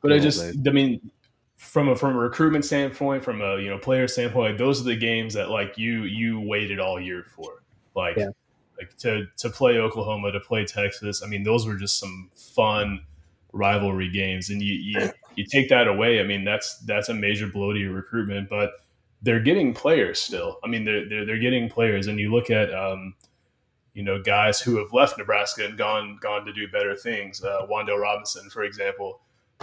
[0.00, 0.56] But I just, days.
[0.66, 1.10] I mean,
[1.58, 4.96] from a from a recruitment standpoint, from a you know player standpoint, those are the
[4.96, 7.62] games that like you you waited all year for,
[7.94, 8.28] like Yeah.
[8.78, 11.22] like to to play Oklahoma, to play Texas.
[11.22, 13.04] I mean, those were just some fun
[13.52, 16.20] rivalry games, and you you, you take that away.
[16.20, 18.70] I mean, that's that's a major blow to your recruitment, but
[19.22, 20.60] they're getting players still.
[20.62, 22.72] I mean, they're they're, they're getting players, and you look at.
[22.72, 23.14] Um,
[23.94, 27.42] you know, guys who have left Nebraska and gone gone to do better things.
[27.42, 29.22] Uh, Wan'Dale Robinson, for example.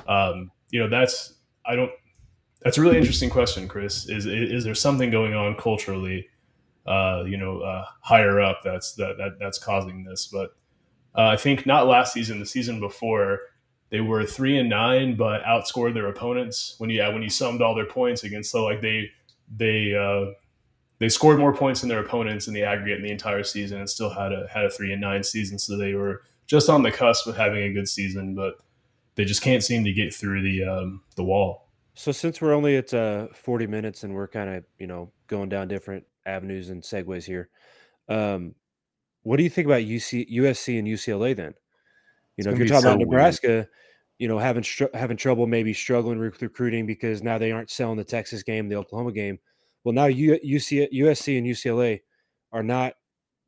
[0.09, 1.35] Um, you know, that's
[1.67, 1.91] I don't.
[2.61, 4.07] That's a really interesting question, Chris.
[4.09, 6.27] Is is there something going on culturally,
[6.87, 10.27] uh, you know, uh, higher up that's that, that that's causing this?
[10.27, 10.51] But
[11.15, 13.39] uh, I think not last season, the season before,
[13.89, 17.61] they were three and nine, but outscored their opponents when you yeah, when you summed
[17.61, 18.51] all their points against.
[18.51, 19.11] So like they
[19.55, 20.33] they uh,
[20.99, 23.89] they scored more points than their opponents in the aggregate in the entire season, and
[23.89, 25.59] still had a had a three and nine season.
[25.59, 28.55] So they were just on the cusp of having a good season, but
[29.15, 31.65] they just can't seem to get through the um, the wall.
[31.95, 35.47] So since we're only at uh, 40 minutes and we're kind of, you know, going
[35.47, 37.49] down different avenues and segues here,
[38.09, 38.53] um,
[39.23, 41.53] what do you think about UC, USC and UCLA then?
[42.35, 43.09] You know, if you're talking so about weird.
[43.09, 43.67] Nebraska,
[44.19, 47.97] you know, having str- having trouble maybe struggling with recruiting because now they aren't selling
[47.97, 49.39] the Texas game, the Oklahoma game.
[49.85, 52.01] Well, now U- UC, USC and UCLA
[52.51, 52.95] are not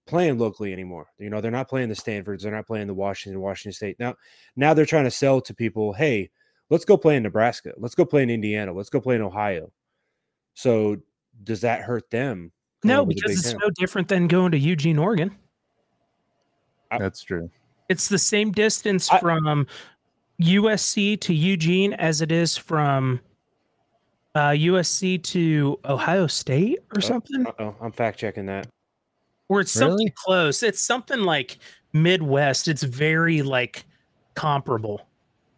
[0.08, 1.08] playing locally anymore.
[1.18, 4.00] You know, they're not playing the Stanfords, they're not playing the Washington, Washington State.
[4.00, 4.16] Now,
[4.56, 6.30] now they're trying to sell to people, hey,
[6.70, 9.72] let's go play in Nebraska, let's go play in Indiana, let's go play in Ohio.
[10.54, 10.98] So,
[11.44, 12.52] does that hurt them?
[12.84, 13.60] No, going to the because it's Ten?
[13.62, 15.36] no different than going to Eugene, Oregon.
[16.98, 17.50] That's true.
[17.90, 19.68] It's the same distance I- from
[20.42, 23.20] USC to Eugene as it is from
[24.36, 27.48] uh, USC to Ohio State or something.
[27.48, 28.68] Uh-oh, I'm fact checking that.
[29.50, 30.14] Or it's something Really?
[30.16, 30.64] close.
[30.64, 31.58] It's something like
[31.94, 32.68] Midwest.
[32.68, 33.86] It's very like
[34.36, 35.02] comparable.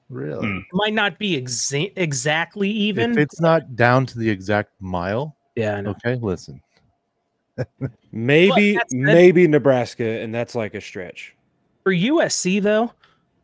[0.09, 0.47] Really?
[0.57, 3.11] It might not be exa- exactly even.
[3.11, 5.91] If it's not down to the exact mile, yeah, I know.
[5.91, 6.61] okay, listen.
[8.11, 11.35] Maybe, that's- that- maybe Nebraska, and that's like a stretch.
[11.83, 12.91] For USC though,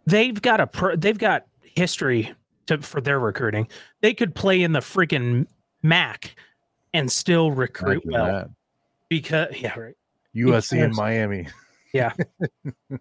[0.05, 2.33] they've got a pro- they've got history
[2.67, 3.67] to, for their recruiting.
[4.01, 5.47] They could play in the freaking
[5.83, 6.35] MAC
[6.93, 8.49] and still recruit well that.
[9.09, 9.95] because yeah, right.
[10.35, 11.47] USC and Miami.
[11.93, 12.13] Yeah.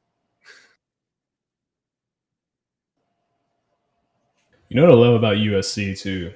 [4.69, 6.33] You know what I love about USC too?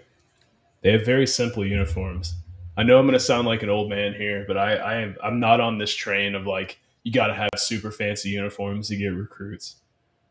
[0.82, 2.34] They have very simple uniforms.
[2.76, 5.16] I know I'm going to sound like an old man here, but I, I am
[5.22, 8.96] I'm not on this train of like you got to have super fancy uniforms to
[8.96, 9.76] get recruits.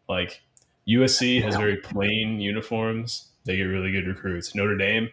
[0.08, 0.42] Like
[0.88, 3.30] USC has very plain uniforms.
[3.44, 4.56] They get really good recruits.
[4.56, 5.10] Notre Dame,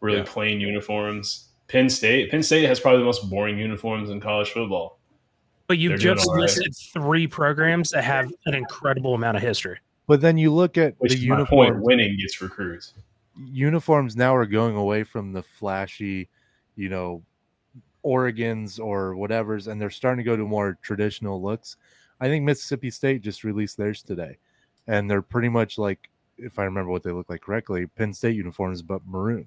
[0.00, 0.24] really Yeah.
[0.26, 1.48] plain uniforms.
[1.68, 4.97] Penn State, Penn State has probably the most boring uniforms in college football.
[5.68, 6.42] But you've They're just all right.
[6.42, 9.78] listed three programs that have an incredible amount of history.
[10.06, 11.50] But then you look at Which the is my point.
[11.68, 11.84] uniforms.
[11.84, 12.94] Winning gets recruits.
[13.36, 16.28] uniforms now are going away from the flashy,
[16.76, 17.22] you know,
[18.04, 21.76] Oregons or whatever's, and they're starting to go to more traditional looks.
[22.20, 24.38] I think Mississippi State just released theirs today,
[24.86, 26.08] and they're pretty much like,
[26.38, 29.46] if I remember what they look like correctly, Penn State uniforms, but maroon.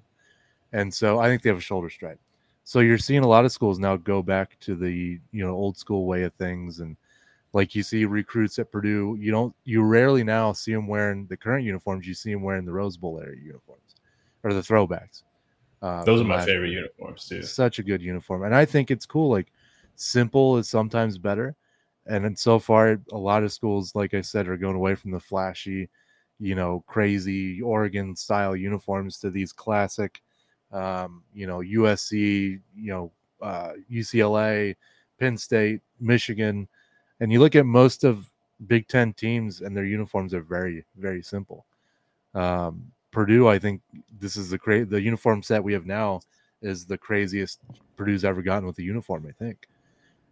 [0.72, 2.20] And so I think they have a shoulder stripe.
[2.64, 4.90] So you're seeing a lot of schools now go back to the
[5.32, 6.96] you know old school way of things, and
[7.52, 11.36] like you see recruits at Purdue, you don't you rarely now see them wearing the
[11.36, 12.06] current uniforms.
[12.06, 13.96] You see them wearing the Rose Bowl era uniforms
[14.44, 15.22] or the throwbacks.
[15.82, 16.80] Uh, Those are my favorite year.
[16.80, 17.42] uniforms too.
[17.42, 19.30] Such a good uniform, and I think it's cool.
[19.30, 19.48] Like
[19.96, 21.54] simple is sometimes better,
[22.06, 25.20] and so far a lot of schools, like I said, are going away from the
[25.20, 25.88] flashy,
[26.38, 30.22] you know, crazy Oregon style uniforms to these classic,
[30.72, 34.76] um, you know, USC, you know, uh, UCLA,
[35.18, 36.68] Penn State, Michigan,
[37.20, 38.30] and you look at most of
[38.66, 41.66] Big Ten teams, and their uniforms are very, very simple.
[42.34, 43.82] Um, Purdue, I think
[44.18, 46.20] this is the cra- the uniform set we have now
[46.62, 47.60] is the craziest
[47.96, 49.68] Purdue's ever gotten with a uniform, I think.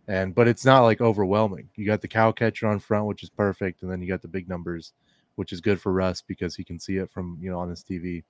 [0.09, 1.69] And but it's not like overwhelming.
[1.77, 4.29] You got the cow catcher on front, which is perfect, and then you got the
[4.29, 4.93] big numbers,
[5.37, 7.85] which is good for Russ because he can see it from you know on his
[7.85, 8.25] TV.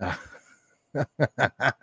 [1.36, 1.74] but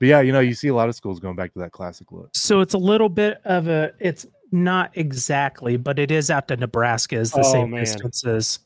[0.00, 2.30] yeah, you know, you see a lot of schools going back to that classic look.
[2.34, 3.92] So it's a little bit of a.
[3.98, 7.16] It's not exactly, but it is out to Nebraska.
[7.16, 7.80] Is the Oh, same man.
[7.80, 8.58] distance as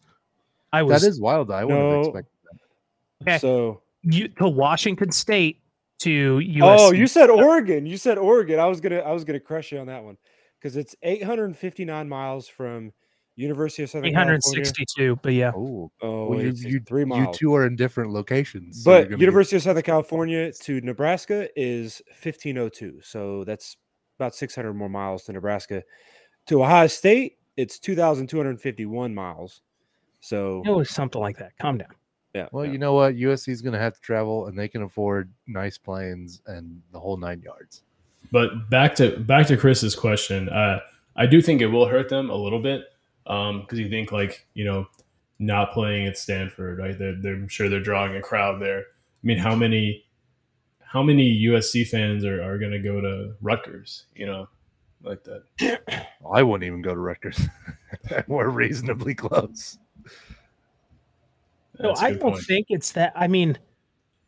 [0.72, 1.48] I was That is wild.
[1.48, 1.54] though.
[1.54, 1.90] I wouldn't No.
[1.90, 3.30] have expected that.
[3.30, 3.38] Okay.
[3.38, 5.62] So you, to Washington State
[6.00, 6.60] to USC.
[6.62, 7.86] Oh, you said Oregon.
[7.86, 8.58] You said Oregon.
[8.60, 10.16] I was gonna I was gonna crush you on that one
[10.60, 12.92] because it's 859 miles from
[13.36, 14.38] University of Southern California.
[14.62, 15.52] 862, but yeah.
[15.54, 18.82] Oh, Oh, well, you, you, three you two are in different locations.
[18.82, 23.00] so but gonna be- University of Southern California to Nebraska is 1502.
[23.02, 23.76] So that's
[24.18, 25.82] about 600 more miles to Nebraska.
[26.46, 29.60] To Ohio State, it's 2,251 miles.
[30.20, 31.52] So It was something like that.
[31.58, 31.88] Calm down.
[32.34, 32.46] yeah.
[32.52, 32.72] well, yeah.
[32.72, 33.14] you know what?
[33.16, 36.98] USC is going to have to travel, and they can afford nice planes and the
[36.98, 37.82] whole nine yards.
[38.32, 40.80] But back to back to Chris's question, uh,
[41.14, 42.82] I do think it will hurt them a little bit
[43.26, 44.86] Um, because you think like you know
[45.38, 46.98] not playing at Stanford, right?
[46.98, 48.80] They're, they're I'm sure they're drawing a crowd there.
[48.80, 48.82] I
[49.22, 50.04] mean, how many
[50.80, 54.06] how many USC fans are, are going to go to Rutgers?
[54.14, 54.48] You know,
[55.02, 56.06] like that.
[56.32, 57.40] I wouldn't even go to Rutgers.
[58.28, 59.78] We're reasonably close.
[61.78, 62.44] No, That's a I good don't point.
[62.44, 63.12] think it's that.
[63.14, 63.58] I mean,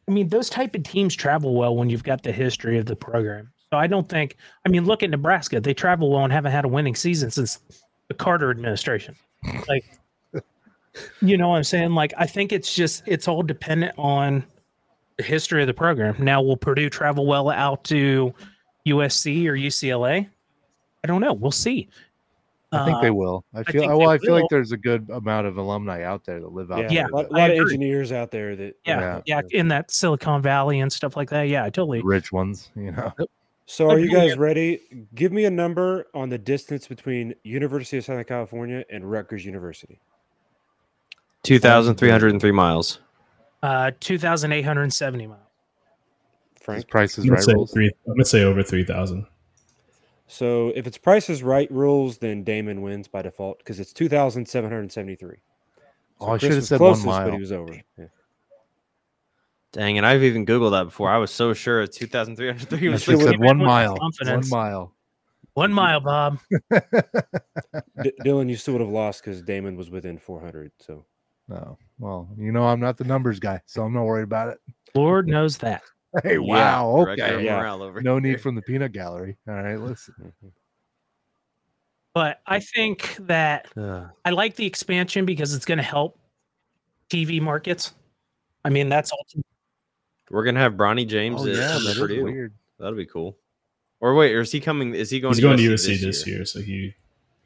[0.08, 2.96] I mean, those type of teams travel well when you've got the history of the
[2.96, 3.50] program.
[3.72, 4.36] So I don't think.
[4.66, 7.60] I mean, look at Nebraska; they travel well and haven't had a winning season since
[8.08, 9.14] the Carter administration.
[9.68, 9.84] Like,
[11.22, 11.94] you know what I'm saying?
[11.94, 14.44] Like, I think it's just it's all dependent on
[15.16, 16.16] the history of the program.
[16.18, 18.34] Now, will Purdue travel well out to
[18.86, 20.28] USC or UCLA?
[21.04, 21.32] I don't know.
[21.32, 21.88] We'll see.
[22.70, 23.44] I think they Uh, will.
[23.54, 23.80] I I feel.
[23.82, 26.52] think well, they I feel like there's a good amount of alumni out there that
[26.52, 26.96] live out yeah, there.
[26.96, 29.40] Yeah, a lot, a lot of engineers out there that yeah, Yeah.
[29.52, 31.44] yeah, in that Silicon Valley and stuff like that.
[31.44, 32.02] Yeah, I totally.
[32.02, 33.12] rich ones, you know.
[33.70, 34.80] So, are you guys ready?
[35.14, 40.00] Give me a number on the distance between University of Southern California and Rutgers University.
[41.42, 43.00] 2,303 miles.
[43.62, 45.40] Uh, 2,870 miles.
[46.62, 46.88] Frank.
[46.88, 47.70] prices I'm right say rules.
[47.70, 49.26] three, I'm gonna say over three thousand.
[50.28, 55.36] So, if it's Price is Right rules, then Damon wins by default because it's 2,773.
[56.20, 57.74] Oh, I Chris should have was said one closest, But he was over.
[57.98, 58.06] Yeah.
[59.72, 61.10] Dang, and I've even Googled that before.
[61.10, 63.96] I was so sure 2,303 was should like- said one with mile.
[63.98, 64.94] One mile.
[65.54, 66.38] One mile, Bob.
[66.70, 70.70] D- Dylan, you still would have lost because Damon was within 400.
[70.78, 71.04] So,
[71.48, 71.76] No.
[71.98, 74.58] Well, you know, I'm not the numbers guy, so I'm not worried about it.
[74.94, 75.82] Lord knows that.
[76.22, 77.04] Hey, wow.
[77.04, 77.44] director Okay.
[77.44, 77.76] Yeah.
[78.02, 78.20] No here.
[78.20, 79.36] need from the peanut gallery.
[79.46, 80.14] All right, listen.
[80.42, 80.50] mhm.
[82.14, 84.08] But I think that Ugh.
[84.24, 86.18] I like the expansion because it's going to help
[87.10, 87.92] TV markets.
[88.64, 89.24] I mean, that's all.
[90.30, 92.24] We're gonna have Bronny James Oh, yeah, come to that is Purdue.
[92.24, 92.52] weird.
[92.78, 93.36] That'll be cool.
[94.00, 94.94] Or wait, or is he coming?
[94.94, 95.32] Is he going?
[95.32, 96.94] He's to going to USC USC this year, so he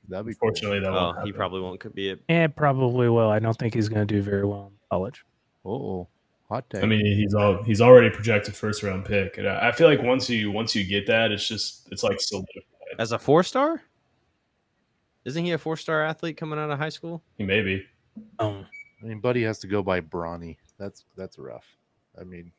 [0.09, 0.49] That'd be cool.
[0.49, 1.16] unfortunately that Oh, won't.
[1.18, 1.33] he happen.
[1.35, 2.11] probably won't co- be.
[2.11, 3.30] A, It probably will.
[3.30, 5.24] I don't think he's going to do very well in college.
[5.64, 6.09] Oh,
[6.49, 6.83] hot take.
[6.83, 10.03] I mean, he's all he's already projected first round pick, and I I feel like
[10.03, 12.64] once you once you get that, it's just it's like solidified.
[12.99, 13.80] as a four star.
[15.24, 17.22] Isn't he a four star athlete coming out of high school?
[17.39, 17.85] He may be.
[18.41, 18.66] Um,
[19.03, 20.59] I mean, Buddy has to go by Brawny.
[20.78, 21.64] That's that's rough.
[22.20, 22.51] I mean,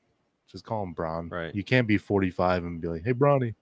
[0.53, 1.27] just call him Braun.
[1.27, 1.53] Right.
[1.53, 3.53] You can't be 45 and be like, "Hey, Brawny."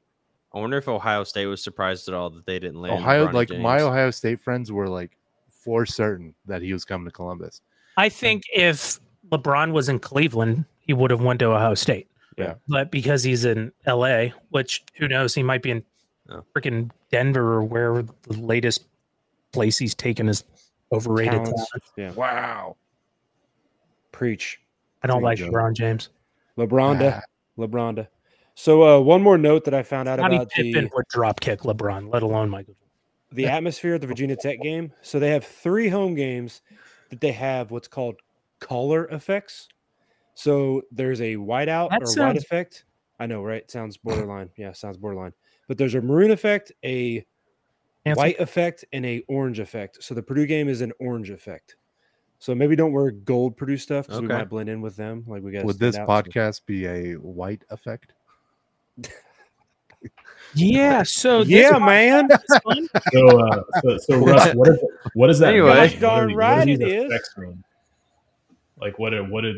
[0.54, 2.96] I wonder if Ohio State was surprised at all that they didn't land.
[3.00, 5.18] Ohio, Bronny like my Ohio State friends were like
[5.50, 7.62] for certain that he was coming to Columbus.
[7.98, 9.00] I think if
[9.32, 12.08] LeBron was in Cleveland, he would have went to Ohio State.
[12.38, 12.56] Yeah.
[12.68, 15.84] But because he's in LA, which who knows, he might be in
[16.30, 16.44] Oh.
[16.56, 18.86] freaking Denver or wherever the latest
[19.52, 20.46] place he's taken is
[20.94, 21.34] overrated.
[21.34, 21.52] Talents.
[21.72, 21.84] talent.
[21.98, 22.12] Yeah.
[22.12, 22.78] Wow.
[24.12, 24.60] Preach.
[25.04, 25.48] I don't There like you.
[25.52, 26.10] LeBron James.
[26.58, 27.22] LeBronda.
[27.58, 28.08] LeBronda.
[28.56, 31.39] So, uh, one more note that I found out Scottie about Pippen the, would drop
[31.39, 32.76] kick LeBron, let alone Michael.
[33.32, 34.91] The atmosphere at the Virginia Tech game.
[35.02, 36.62] So, they have three home games
[37.10, 38.16] that they have what's called
[38.60, 39.70] color effects.
[40.34, 42.86] So, there's a whiteout That or white sounds- effect.
[43.20, 43.70] I know, right?
[43.70, 44.49] Sounds borderline.
[44.58, 45.34] Yeah, sounds borderline.
[45.68, 47.24] But there's a maroon effect, a
[48.06, 48.18] Answer.
[48.20, 50.04] white effect, and a orange effect.
[50.04, 51.76] So, the Purdue game is an orange effect.
[52.42, 54.34] So maybe don't wear gold Purdue stuff because we Okay.
[54.39, 55.24] might blend in with them.
[55.28, 55.64] Like we got.
[55.64, 58.14] Would this podcast be a white effect?
[60.56, 61.04] Yeah.
[61.06, 62.28] So this Yeah, man.
[62.32, 62.88] is fun.
[63.14, 64.80] So, uh, so, so Russ, what is
[65.14, 65.50] what does that?
[65.54, 65.70] Anyway.
[65.70, 67.04] Gosh darn are what right do it these is.
[67.12, 67.64] effects mean?
[68.80, 69.14] Like what?
[69.14, 69.58] It, what did?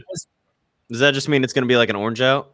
[0.89, 2.51] Does that just mean it's going to be like an orange out?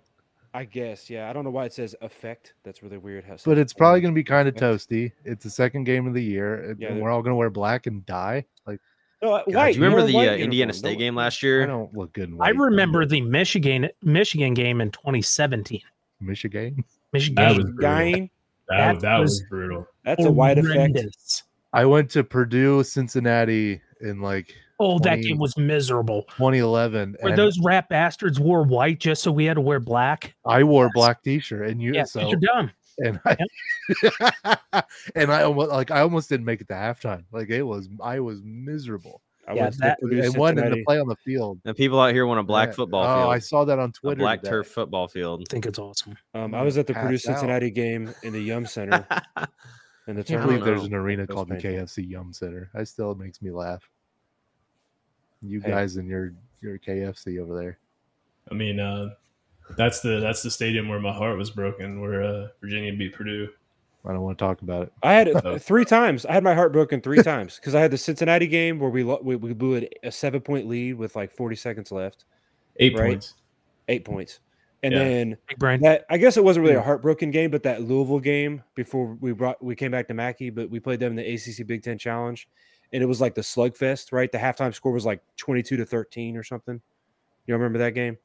[0.53, 1.09] I guess.
[1.09, 1.27] Yeah.
[1.27, 2.53] I don't know why it says effect.
[2.63, 3.23] That's really weird.
[3.23, 5.11] How But it's probably going to be kind of toasty.
[5.25, 6.69] It's the second game of the year.
[6.69, 8.45] and Yeah, we're all going to wear black and die.
[8.67, 8.79] Like
[9.21, 9.73] No, uh, God, white.
[9.73, 10.71] do you remember the uh, Indiana.
[10.73, 11.63] State Don't- game last year?
[11.63, 12.29] I don't look good.
[12.29, 12.55] In I white.
[12.57, 15.81] remember the Michigan Michigan game in 2017.
[16.21, 16.83] Michigan.
[17.11, 17.35] Michigan.
[17.35, 18.29] That was brutal.
[18.69, 19.87] That, That that was was- brutal.
[20.05, 21.43] That's a white effect.
[21.73, 26.23] I went to Purdue, Cincinnati in like Oh, that game was miserable.
[26.29, 30.33] 2011, Where and those rap bastards wore white just so we had to wear black.
[30.45, 32.71] I wore a black T-shirt, and you Yeah, so you're dumb.
[33.03, 34.83] And I
[35.15, 37.23] and I almost like I almost didn't make it to halftime.
[37.31, 39.21] Like it was, I was miserable.
[39.47, 40.21] I Yeah, went to that- the Purdue
[40.63, 41.59] in the play on the field.
[41.65, 42.73] And people out here want a black Yeah.
[42.75, 44.19] football oh, field, I saw that on a Twitter.
[44.19, 44.51] black today.
[44.51, 45.41] turf football field.
[45.41, 46.15] I think it's awesome.
[46.35, 47.33] Um, I was at the Purdue Passed out.
[47.39, 49.05] Cincinnati game in the Yum Center,
[50.07, 51.55] and the I can't believe there's an arena That was called the.
[51.55, 52.69] KFC Yum Center.
[52.75, 53.89] I still it makes me laugh.
[55.41, 55.69] You Hey.
[55.71, 57.79] guys and your your KFC over there.
[58.51, 59.09] I mean, uh,
[59.77, 63.49] that's the that's the stadium where my heart was broken, where uh, Virginia beat Purdue.
[64.05, 64.93] I don't want to talk about it.
[65.03, 66.25] I had it three times.
[66.25, 69.03] I had my heart broken three times because I had the Cincinnati game where we
[69.03, 72.25] we, we blew it a seven point lead with like 40 seconds left,
[72.77, 73.07] Eight Right.
[73.07, 73.35] points.
[73.89, 74.39] eight points,
[74.83, 74.99] and Yeah.
[74.99, 78.63] then Big that I guess it wasn't really a heartbroken game, but that Louisville game
[78.75, 81.67] before we brought we came back to Mackey, but we played them in the ACC
[81.67, 82.47] Big Ten Challenge,
[82.93, 84.31] and it was like the slugfest, right?
[84.31, 86.81] The halftime score was like 22 to 13 or something.
[87.47, 88.17] You remember that game?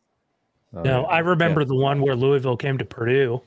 [0.77, 1.07] Oh, No, yeah.
[1.07, 3.41] I remember the one where Louisville came to Purdue,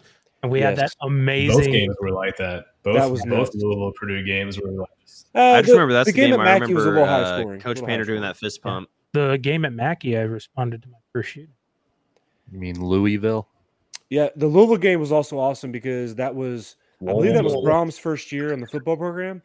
[0.43, 0.95] and we had that Yes.
[1.01, 1.71] Both amazing.
[1.71, 2.65] games were like that.
[2.83, 3.55] Both That was both nuts.
[3.55, 6.39] Louisville Purdue games were like just- Uh, I just the- remember that's the, game, at
[6.39, 7.59] I remember was a little high uh, scoring.
[7.59, 8.89] Coach little Painter high doing that fist pump.
[9.13, 11.53] The game at Mackey, I responded to my first shooting.
[12.51, 13.47] You mean Louisville?
[14.09, 17.61] Yeah, the Louisville game was also awesome because that was I believe that was Whoa.
[17.63, 19.41] Brohm's first year in the football program,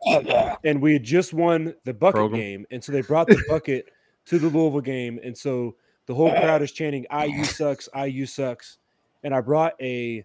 [0.65, 2.41] and we had just won the bucket Program.
[2.41, 3.87] game, and so they brought the bucket
[4.27, 5.75] to the Louisville game, and so
[6.07, 8.79] the whole crowd is chanting "IU sucks, IU sucks,"
[9.25, 10.25] and I brought a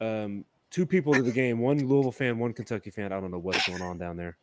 [0.00, 3.12] um, two people to the game, one Louisville fan, one Kentucky fan.
[3.12, 4.36] I don't know what's going on down there.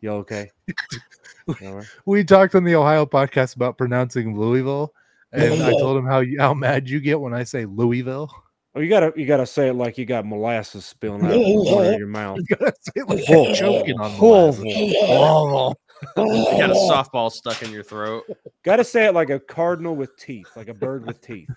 [0.00, 0.50] Y'all okay?
[1.60, 1.82] Y'all?
[2.06, 4.94] We talked on the Ohio podcast about pronouncing Louisville,
[5.32, 8.30] and I told him how you, how mad you get when I say Louisville.
[8.74, 11.64] Oh, you gotta you gotta say it like you got molasses spilling out of the
[11.68, 12.38] corner of your mouth.
[12.48, 15.76] You gotta say it like you're choking on molasses.
[16.16, 16.52] Louisville.
[16.52, 18.24] You got a softball stuck in your throat.
[18.64, 21.48] Gotta say it like a cardinal with teeth, like a bird with teeth.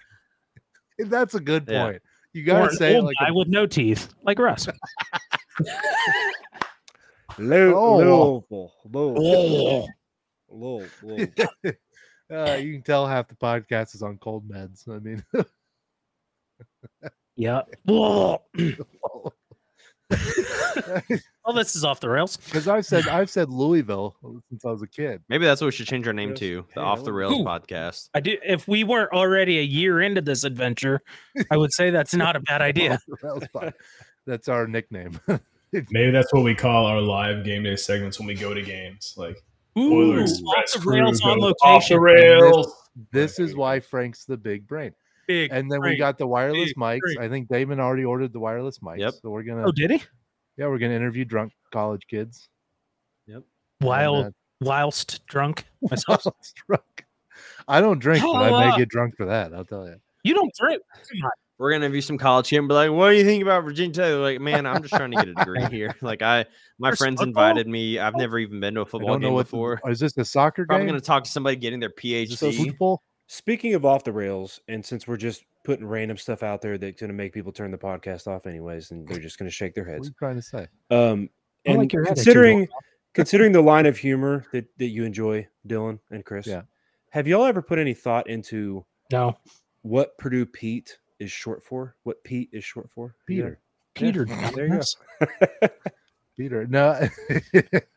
[1.00, 1.86] That's a good Yeah.
[1.86, 2.02] point.
[2.34, 4.68] You gotta say it old like guy with no teeth, like Russ.
[7.38, 7.98] Lou- Oh.
[8.50, 8.74] Louisville.
[8.86, 9.88] Louisville.
[10.50, 10.90] Louisville.
[11.04, 11.74] Louisville.
[12.32, 14.88] uh, you can tell half the podcast is on cold meds.
[14.88, 15.24] I mean,
[17.36, 17.62] yeah.
[21.46, 22.38] well, this is off the rails.
[22.38, 24.16] because I've said I've said Louisville
[24.50, 25.22] since I was a kid.
[25.30, 26.40] Maybe that's what we should change our name Yes.
[26.40, 27.44] to, the Hey, Off the Rails Ooh.
[27.44, 28.10] podcast.
[28.14, 28.38] I do.
[28.44, 31.02] If we weren't already a year into this adventure,
[31.52, 33.00] I would say that's not a bad idea.
[33.22, 33.74] That was fine.
[34.26, 35.20] That's our nickname.
[35.72, 39.14] maybe that's what we call our live game day segments when we go to games.
[39.18, 39.38] Like
[39.78, 42.00] Ooh, Boiler off the rails on goes off the location.
[42.00, 42.74] rails.
[43.12, 44.94] this is why Frank's the big brain.
[45.28, 47.00] Big And then we got the wireless big mics.
[47.00, 47.18] brain.
[47.20, 49.00] I think Damon already ordered the wireless mics.
[49.00, 49.14] Yep.
[49.22, 50.02] So we're gonna Oh, did he?
[50.58, 52.50] yeah, we're gonna interview drunk college kids.
[53.28, 53.44] Yep.
[53.80, 56.26] While And, uh, whilst drunk myself.
[56.26, 57.06] whilst drunk.
[57.68, 58.78] I don't drink, but I may Ah.
[58.78, 59.54] get drunk for that.
[59.54, 59.96] I'll tell you.
[60.24, 60.82] You don't drink.
[61.60, 63.94] We're gonna interview some college kids and be like, "What do you think about Virginia
[63.94, 66.46] Tech?" They're like, "Man, I'm just trying to get a degree here." Like, I
[66.80, 67.44] my There's friends football?
[67.50, 68.00] invited me.
[68.00, 69.80] I've never even been to a football game before.
[69.84, 70.94] The, is this a soccer Probably game?
[70.94, 72.68] gonna talk to somebody getting their Is this a PhD.
[72.70, 73.04] football?
[73.34, 77.00] Speaking of off the rails, and since we're just putting random stuff out there that's
[77.02, 79.74] going to make people turn the podcast off anyways, and they're just going to shake
[79.74, 80.08] their What are heads.
[80.10, 80.68] you trying to say?
[80.92, 81.32] Um,
[81.66, 82.68] and like your considering
[83.16, 86.62] considering the line of humor that, that you enjoy, Dylan and Chris, Yeah.
[87.10, 89.36] have y'all ever put any thought into No,
[89.82, 91.96] what Purdue Pete is short for?
[92.04, 93.16] What Pete is short for?
[93.28, 93.58] You
[93.96, 94.26] Peter.
[94.26, 94.52] Peter.
[94.54, 94.80] there you
[95.60, 95.68] go.
[96.38, 96.68] Peter.
[96.68, 97.08] No.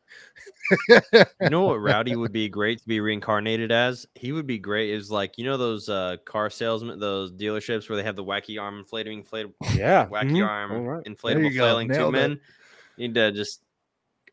[1.41, 4.07] You know what Rowdy would be great to be reincarnated as?
[4.15, 4.91] He would be great.
[4.91, 8.61] Is like you know those uh, car salesmen, those dealerships where they have the wacky
[8.61, 10.07] arm inflating, inflatable, Yeah.
[10.07, 11.05] wacky mhm, arm all right.
[11.05, 12.19] inflatable you flailing two nailed it.
[12.19, 12.41] men.
[12.97, 13.63] You need to just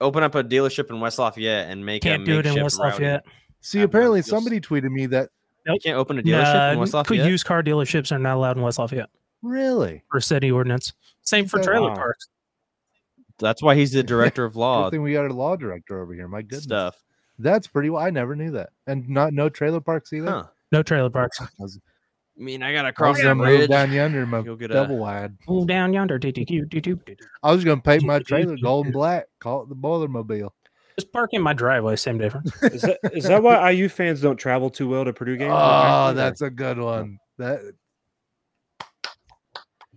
[0.01, 2.63] open up a dealership in West Lafayette and make Can't a do it in makeshift
[2.63, 2.91] West Rowdy.
[2.93, 3.23] Lafayette.
[3.61, 5.29] See, I'm apparently you'll somebody tweeted me that
[5.67, 7.27] You can't open a dealership in West Lafayette.
[7.27, 9.09] used car dealerships are not allowed in West Lafayette
[9.43, 10.01] really.
[10.09, 10.93] for city ordinance.
[11.21, 11.95] Same for trailer wow.
[11.95, 12.27] parks.
[13.39, 16.13] That's why he's the director of law Good thing we got a law director over
[16.13, 16.27] here.
[16.27, 16.63] My goodness.
[16.63, 17.03] stuff.
[17.39, 17.89] That's pretty.
[17.89, 18.03] well.
[18.03, 18.69] I never knew that.
[18.87, 20.29] And not no trailer parks either.
[20.29, 20.43] Huh.
[20.71, 21.39] No trailer parks.
[21.41, 21.79] I was,
[22.39, 23.69] I mean, I gotta cross the gonna move bridge.
[23.69, 25.35] down yonder, my You'll get a- double wide.
[25.47, 26.19] Move down yonder.
[26.23, 29.25] I was gonna paint my trailer gold and black.
[29.39, 30.49] Call it the Boilermobile.
[30.99, 31.95] Just park in my driveway.
[31.95, 32.51] Same difference.
[32.63, 35.53] Is that, is that why IU fans don't travel too well to Purdue games?
[35.55, 37.17] Oh, that's a good one.
[37.39, 37.61] That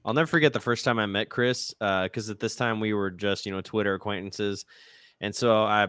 [0.07, 3.11] I'll never forget the first time I met Chris, because at this time we were
[3.11, 4.65] just you know Twitter acquaintances,
[5.21, 5.89] and so I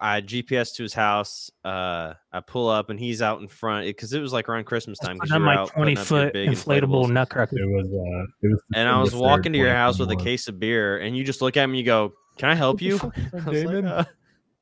[0.00, 1.50] I GPS to his house.
[1.62, 4.98] Uh, I pull up and he's out in front because it was like around Christmas
[4.98, 5.18] time.
[5.18, 7.56] Put Because on my out twenty putting up your foot big inflatable nutcracker.
[7.56, 10.48] It was uh it was And I was walking to your house with a case
[10.48, 12.98] of beer, and you just look at me, and you go, "Can I help you?"
[13.34, 14.06] I was like, "Uh, I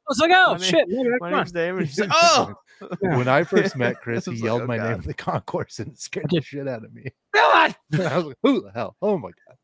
[0.09, 1.85] was like, oh My name- shit, maybe my name's Damon.
[1.87, 2.55] He's like, "Oh."
[3.01, 5.79] When I first met Chris, he was like, yelled "Oh, my name in the concourse
[5.79, 7.07] and scared the shit out of me.
[7.35, 7.75] God!
[7.95, 8.97] I was like, "Who the hell?
[9.03, 9.57] Oh my God.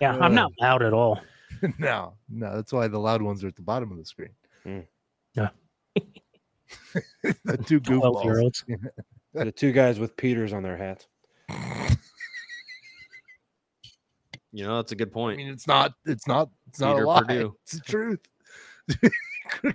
[0.00, 1.20] Yeah, I'm not uh, loud at all.
[1.78, 4.30] no, no, that's why the loud ones are at the bottom of the screen.
[4.62, 4.80] Hmm.
[5.34, 5.48] Yeah.
[7.44, 8.64] The two Twelve year goofballs.
[9.34, 11.06] The two guys with Peters on their hats.
[14.52, 15.34] You know, that's a good point.
[15.34, 15.46] I point.
[15.46, 15.92] mean, it's not.
[16.06, 16.48] It's not.
[16.68, 17.20] It's not Peter a lie.
[17.22, 17.56] Purdue.
[17.62, 18.20] It's the truth.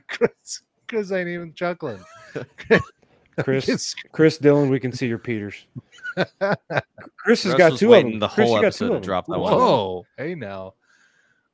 [0.08, 2.00] Chris, Chris ain't even chuckling.
[3.44, 5.66] Chris, Chris- Chris Dylan, we can see your Peters.
[7.18, 8.20] Chris has Russ got two of them.
[8.20, 9.52] the Chris, whole you got episode to drop that one.
[9.54, 10.06] Whoa!
[10.18, 10.74] Hey now.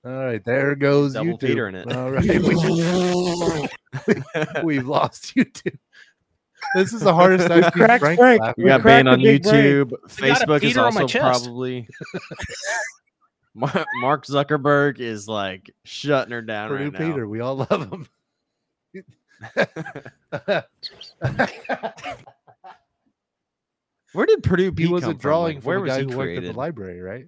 [0.05, 1.41] All right, there goes Double YouTube.
[1.41, 1.91] Peter in it.
[1.93, 2.39] All right, we,
[4.63, 5.77] we've lost YouTube.
[6.75, 8.41] This is the hardest I've seen cracked Frank, Frank.
[8.41, 8.55] laugh.
[8.57, 9.55] We We got cracked banned the on big brain.
[9.55, 9.93] YouTube.
[10.21, 11.87] I got a Facebook is Peter on my also probably.
[13.55, 17.27] Mark Zuckerberg is like shutting her down Purdue right Peter.
[17.27, 18.07] We all love him.
[19.41, 20.63] Now.
[24.13, 25.67] Where did Purdue he Pete was come a drawing from?
[25.67, 26.53] Like, where from a was guy he who worked at created?
[26.55, 27.25] the library, right?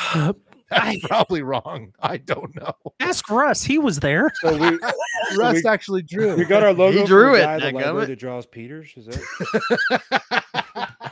[0.00, 0.32] I-
[0.70, 1.92] That's probably wrong.
[2.00, 2.72] I don't know.
[2.98, 3.62] Ask Russ.
[3.62, 4.32] He was there.
[4.40, 4.78] So we,
[5.36, 6.34] Russ we- actually drew.
[6.36, 7.02] we got our logo.
[7.02, 7.84] for drew the it, guy at the dadgummit.
[7.84, 8.90] library that draws Peters.
[8.96, 9.06] Is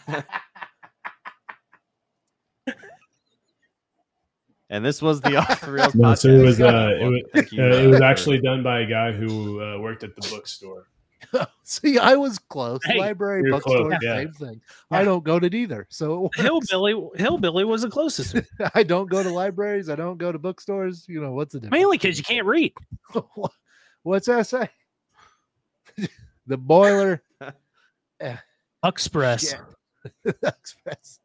[0.09, 0.27] that?
[4.73, 6.19] And this was the off the rails No, podcast.
[6.19, 9.61] so it was, uh, it was- Uh, it was actually done by a guy who
[9.63, 10.87] uh, worked at the bookstore.
[11.63, 12.81] See, I was close.
[12.85, 14.17] Hey, Library, you're close, bookstore, yeah.
[14.17, 14.61] same thing.
[14.91, 15.87] I don't go to either.
[15.91, 16.31] So.
[16.37, 16.95] Hillbilly.
[17.17, 18.35] Hillbilly was the closest.
[18.75, 19.89] I don't go to libraries.
[19.91, 21.05] I don't go to bookstores.
[21.07, 21.79] You know what's the difference?
[21.79, 22.73] Mainly because you can't read.
[24.03, 24.69] What's that say?
[26.47, 27.23] the boiler
[28.85, 29.55] Express.
[30.25, 31.21] Express.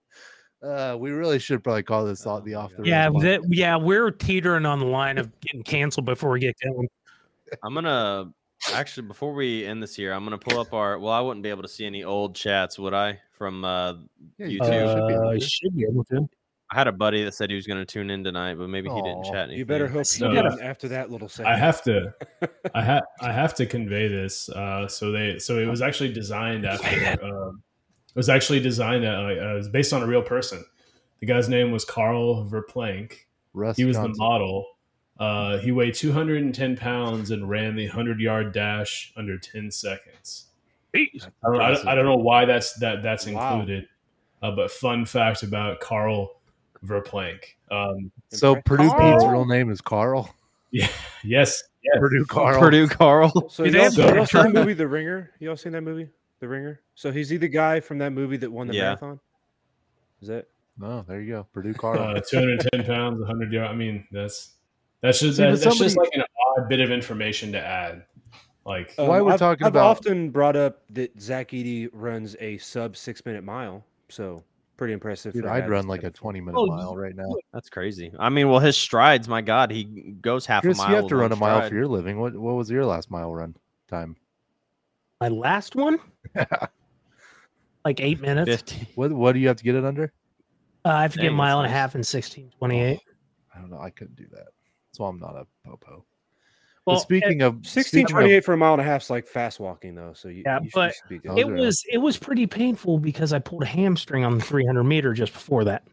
[0.63, 3.75] Uh, we really should probably call this all the off the Yeah, rails that, yeah,
[3.75, 6.87] we're teetering on the line of getting canceled before we get going.
[7.63, 8.31] I'm gonna
[8.73, 10.97] actually before we end this here, I'm gonna pull up our.
[10.99, 13.19] Well, I wouldn't be able to see any old chats, would I?
[13.37, 13.93] From uh,
[14.37, 14.93] Yeah, YouTube.
[14.93, 15.39] should Uh, to.
[15.39, 16.27] should be able to.
[16.69, 19.01] I had a buddy that said he was gonna tune in tonight, but maybe he
[19.01, 19.35] didn't chat.
[19.35, 19.59] Anything.
[19.59, 21.55] You better hope so, you you after that little segment.
[21.55, 22.13] I have to,
[22.73, 24.49] I have, I have to convey this.
[24.49, 27.23] Uh, so they, so it was actually designed after.
[27.23, 27.66] Um, it
[28.17, 29.05] was actually designed.
[29.05, 30.65] Uh, uh, it was based on a real person.
[31.19, 33.13] The guy's name was Carl Verplank.
[33.53, 34.65] Russ He was the model.
[35.19, 40.47] Uh, he weighed 210 pounds and ran the 100 yard dash under 10 seconds.
[40.93, 41.25] Jeez.
[41.25, 43.53] I don't, I don't, I don't know why that's that that's Wow.
[43.59, 43.87] included,
[44.43, 46.39] uh, but fun fact about Carl
[46.85, 47.39] Verplank.
[47.71, 48.65] Um, So Impressed.
[48.65, 50.33] Purdue Pete's real name is Carl.
[50.71, 50.87] yeah,
[51.23, 51.97] yes, yes.
[51.99, 52.59] Purdue Carl.
[52.59, 53.49] Purdue Carl.
[53.49, 55.31] So Do they y'all, So- y'all seen the movie The Ringer?
[55.39, 56.09] Y'all seen that movie,
[56.39, 56.81] The Ringer?
[56.95, 58.83] So he's he the guy from that movie that won the Yeah.
[58.83, 59.19] marathon?
[60.21, 60.47] Is that?
[60.81, 61.47] Oh, there you go.
[61.53, 61.99] Purdue Carl.
[62.17, 63.69] Uh, 210 pounds, 100 yard.
[63.69, 64.53] I mean, that's
[65.01, 66.21] that's just See, but that, that's just like an
[66.57, 68.03] odd bit of information to add.
[68.65, 72.35] Like, Why we're Um, I've, talking I've about- often brought up that Zach Eady runs
[72.39, 74.43] a sub six minute mile, so
[74.75, 75.33] pretty impressive.
[75.33, 77.33] Dude, for a guy I'd run like a 20 minute Oh, mile right now.
[77.53, 78.11] That's crazy.
[78.19, 79.27] I mean, well, his strides.
[79.27, 80.89] My God, he goes half Chris, a mile.
[80.89, 82.19] you have to run one a mile for your living.
[82.19, 83.55] What what was your last mile run
[83.87, 84.17] time?
[85.19, 85.99] My last one,
[87.85, 88.49] like eight minutes.
[88.49, 88.87] Uh, fifty.
[88.95, 90.13] What what do you have to get it under?
[90.85, 91.81] I have to get a mile and that's a nice.
[91.81, 92.99] half in sixteen twenty eight.
[93.55, 93.79] I don't know.
[93.79, 94.47] I couldn't do that.
[94.91, 96.05] So I'm not a popo.
[96.85, 99.01] Well, but speaking of Sixteen speaking twenty of- eight for a mile and a half
[99.01, 101.37] is like fast walking though, so you, Yeah, you should, but you should be good.
[101.37, 104.85] It was it was pretty painful because I pulled a hamstring on the three hundred
[104.85, 105.83] meter just before that.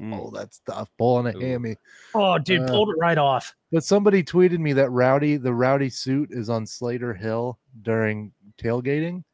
[0.00, 0.18] Mm.
[0.18, 0.90] oh, that's tough.
[0.98, 1.40] Pulling a Ooh.
[1.40, 1.76] hammy.
[2.14, 3.54] Oh, dude, Uh, pulled it right off.
[3.70, 9.24] But somebody tweeted me that Rowdy, the Rowdy suit is on Slayter Hill during tailgating.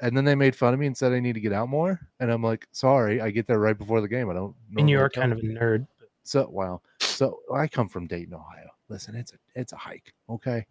[0.00, 2.00] And then they made fun of me and said I need to get out more.
[2.18, 4.28] And I'm like, sorry, I get there right before the game.
[4.30, 5.86] I don't And you are kind of a nerd.
[6.24, 6.80] so wow.
[7.00, 8.68] So I come from Dayton, Ohio.
[8.88, 10.12] Listen, it's a it's a hike.
[10.28, 10.66] Okay.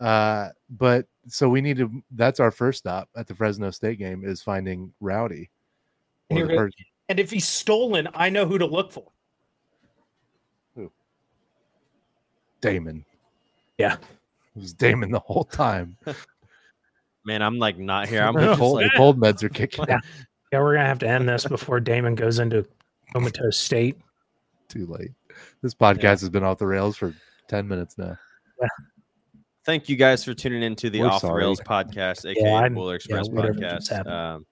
[0.00, 4.24] Uh, but so we need to that's our first stop at the Fresno State game
[4.24, 5.50] is finding Rowdy.
[6.30, 9.04] or Here the it- person- And if he's stolen, I know who to look for.
[10.74, 10.90] Who?
[12.62, 13.04] Damon.
[13.76, 13.96] Yeah.
[14.56, 15.98] It was Damon the whole time.
[17.24, 18.22] Man, I'm like not here.
[18.22, 19.98] I'm the, just cold, like the cold meds are kicking Yeah.
[20.52, 22.66] Yeah, we're gonna have to end this before Damon goes into
[23.12, 23.96] comatose state.
[24.68, 25.12] too late.
[25.62, 27.14] This podcast has been off the rails for
[27.48, 28.16] 10 minutes now.
[29.64, 31.44] thank you guys for tuning into the We're Off the sorry.
[31.44, 34.06] Rails podcast, aka Yeah, the Boiler Express whatever podcast.
[34.06, 34.46] Um,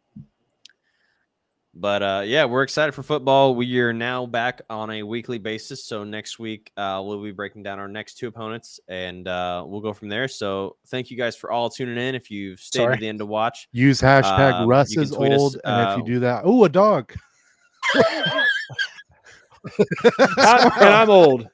[1.80, 3.54] but uh, yeah, we're excited for football.
[3.54, 5.84] We are now back on a weekly basis.
[5.84, 9.80] So next week uh, we'll be breaking down our next two opponents, and uh, we'll
[9.80, 10.26] go from there.
[10.28, 12.14] So thank you guys for all tuning in.
[12.14, 12.96] If you've stayed Sorry.
[12.96, 15.56] to the end to watch, Use hashtag Um, Russ is tweet us, old.
[15.64, 17.14] and if you uh, do that, oh, a dog.
[17.94, 18.44] I'm,
[20.80, 21.48] and I'm old.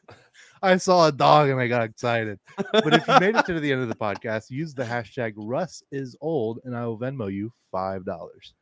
[0.62, 2.38] I saw a dog and I got excited.
[2.72, 5.82] But if you made it to the end of the podcast, use the hashtag Russ
[5.92, 8.54] is old, and I will Venmo you five dollars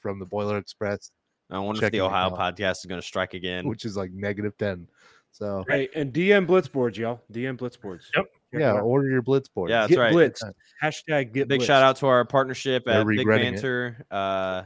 [0.00, 1.10] from the Boiler Express,
[1.50, 3.66] I wonder if Check the Ohio podcast is going to strike again.
[3.68, 4.88] which is like negative ten.
[5.32, 7.20] So Hey, and DM Blitzboards, y'all.
[7.32, 8.02] DM Blitzboards.
[8.16, 8.26] Yep.
[8.52, 9.70] Check yeah, order your blitz board.
[9.70, 10.12] Yeah, that's get right.
[10.12, 10.42] blitzed.
[10.82, 11.66] Hashtag get Big blitzed.
[11.66, 13.52] shout out to our partnership They're at Big regretting.
[13.54, 14.04] Banter.
[14.10, 14.62] Uh,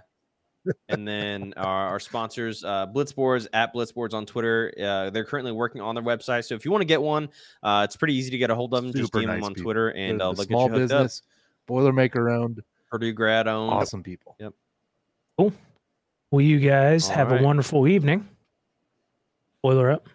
[0.89, 4.72] and then our, our sponsors, uh, Blitzboards at Blitzboards on Twitter.
[4.82, 6.47] Uh, they're currently working on their website.
[6.47, 7.28] So if you want to get one,
[7.62, 8.91] uh, it's pretty easy to get a hold of them.
[8.91, 9.64] Just Super DM them on people.
[9.64, 11.03] Twitter They're and uh, the they'll small get you hooked up.
[11.03, 11.22] business,
[11.68, 13.70] Boilermaker owned, Purdue grad owned.
[13.74, 14.35] awesome people.
[15.39, 17.41] Well, you guys All have right.
[17.41, 18.28] a wonderful evening.
[19.62, 20.09] Boiler up.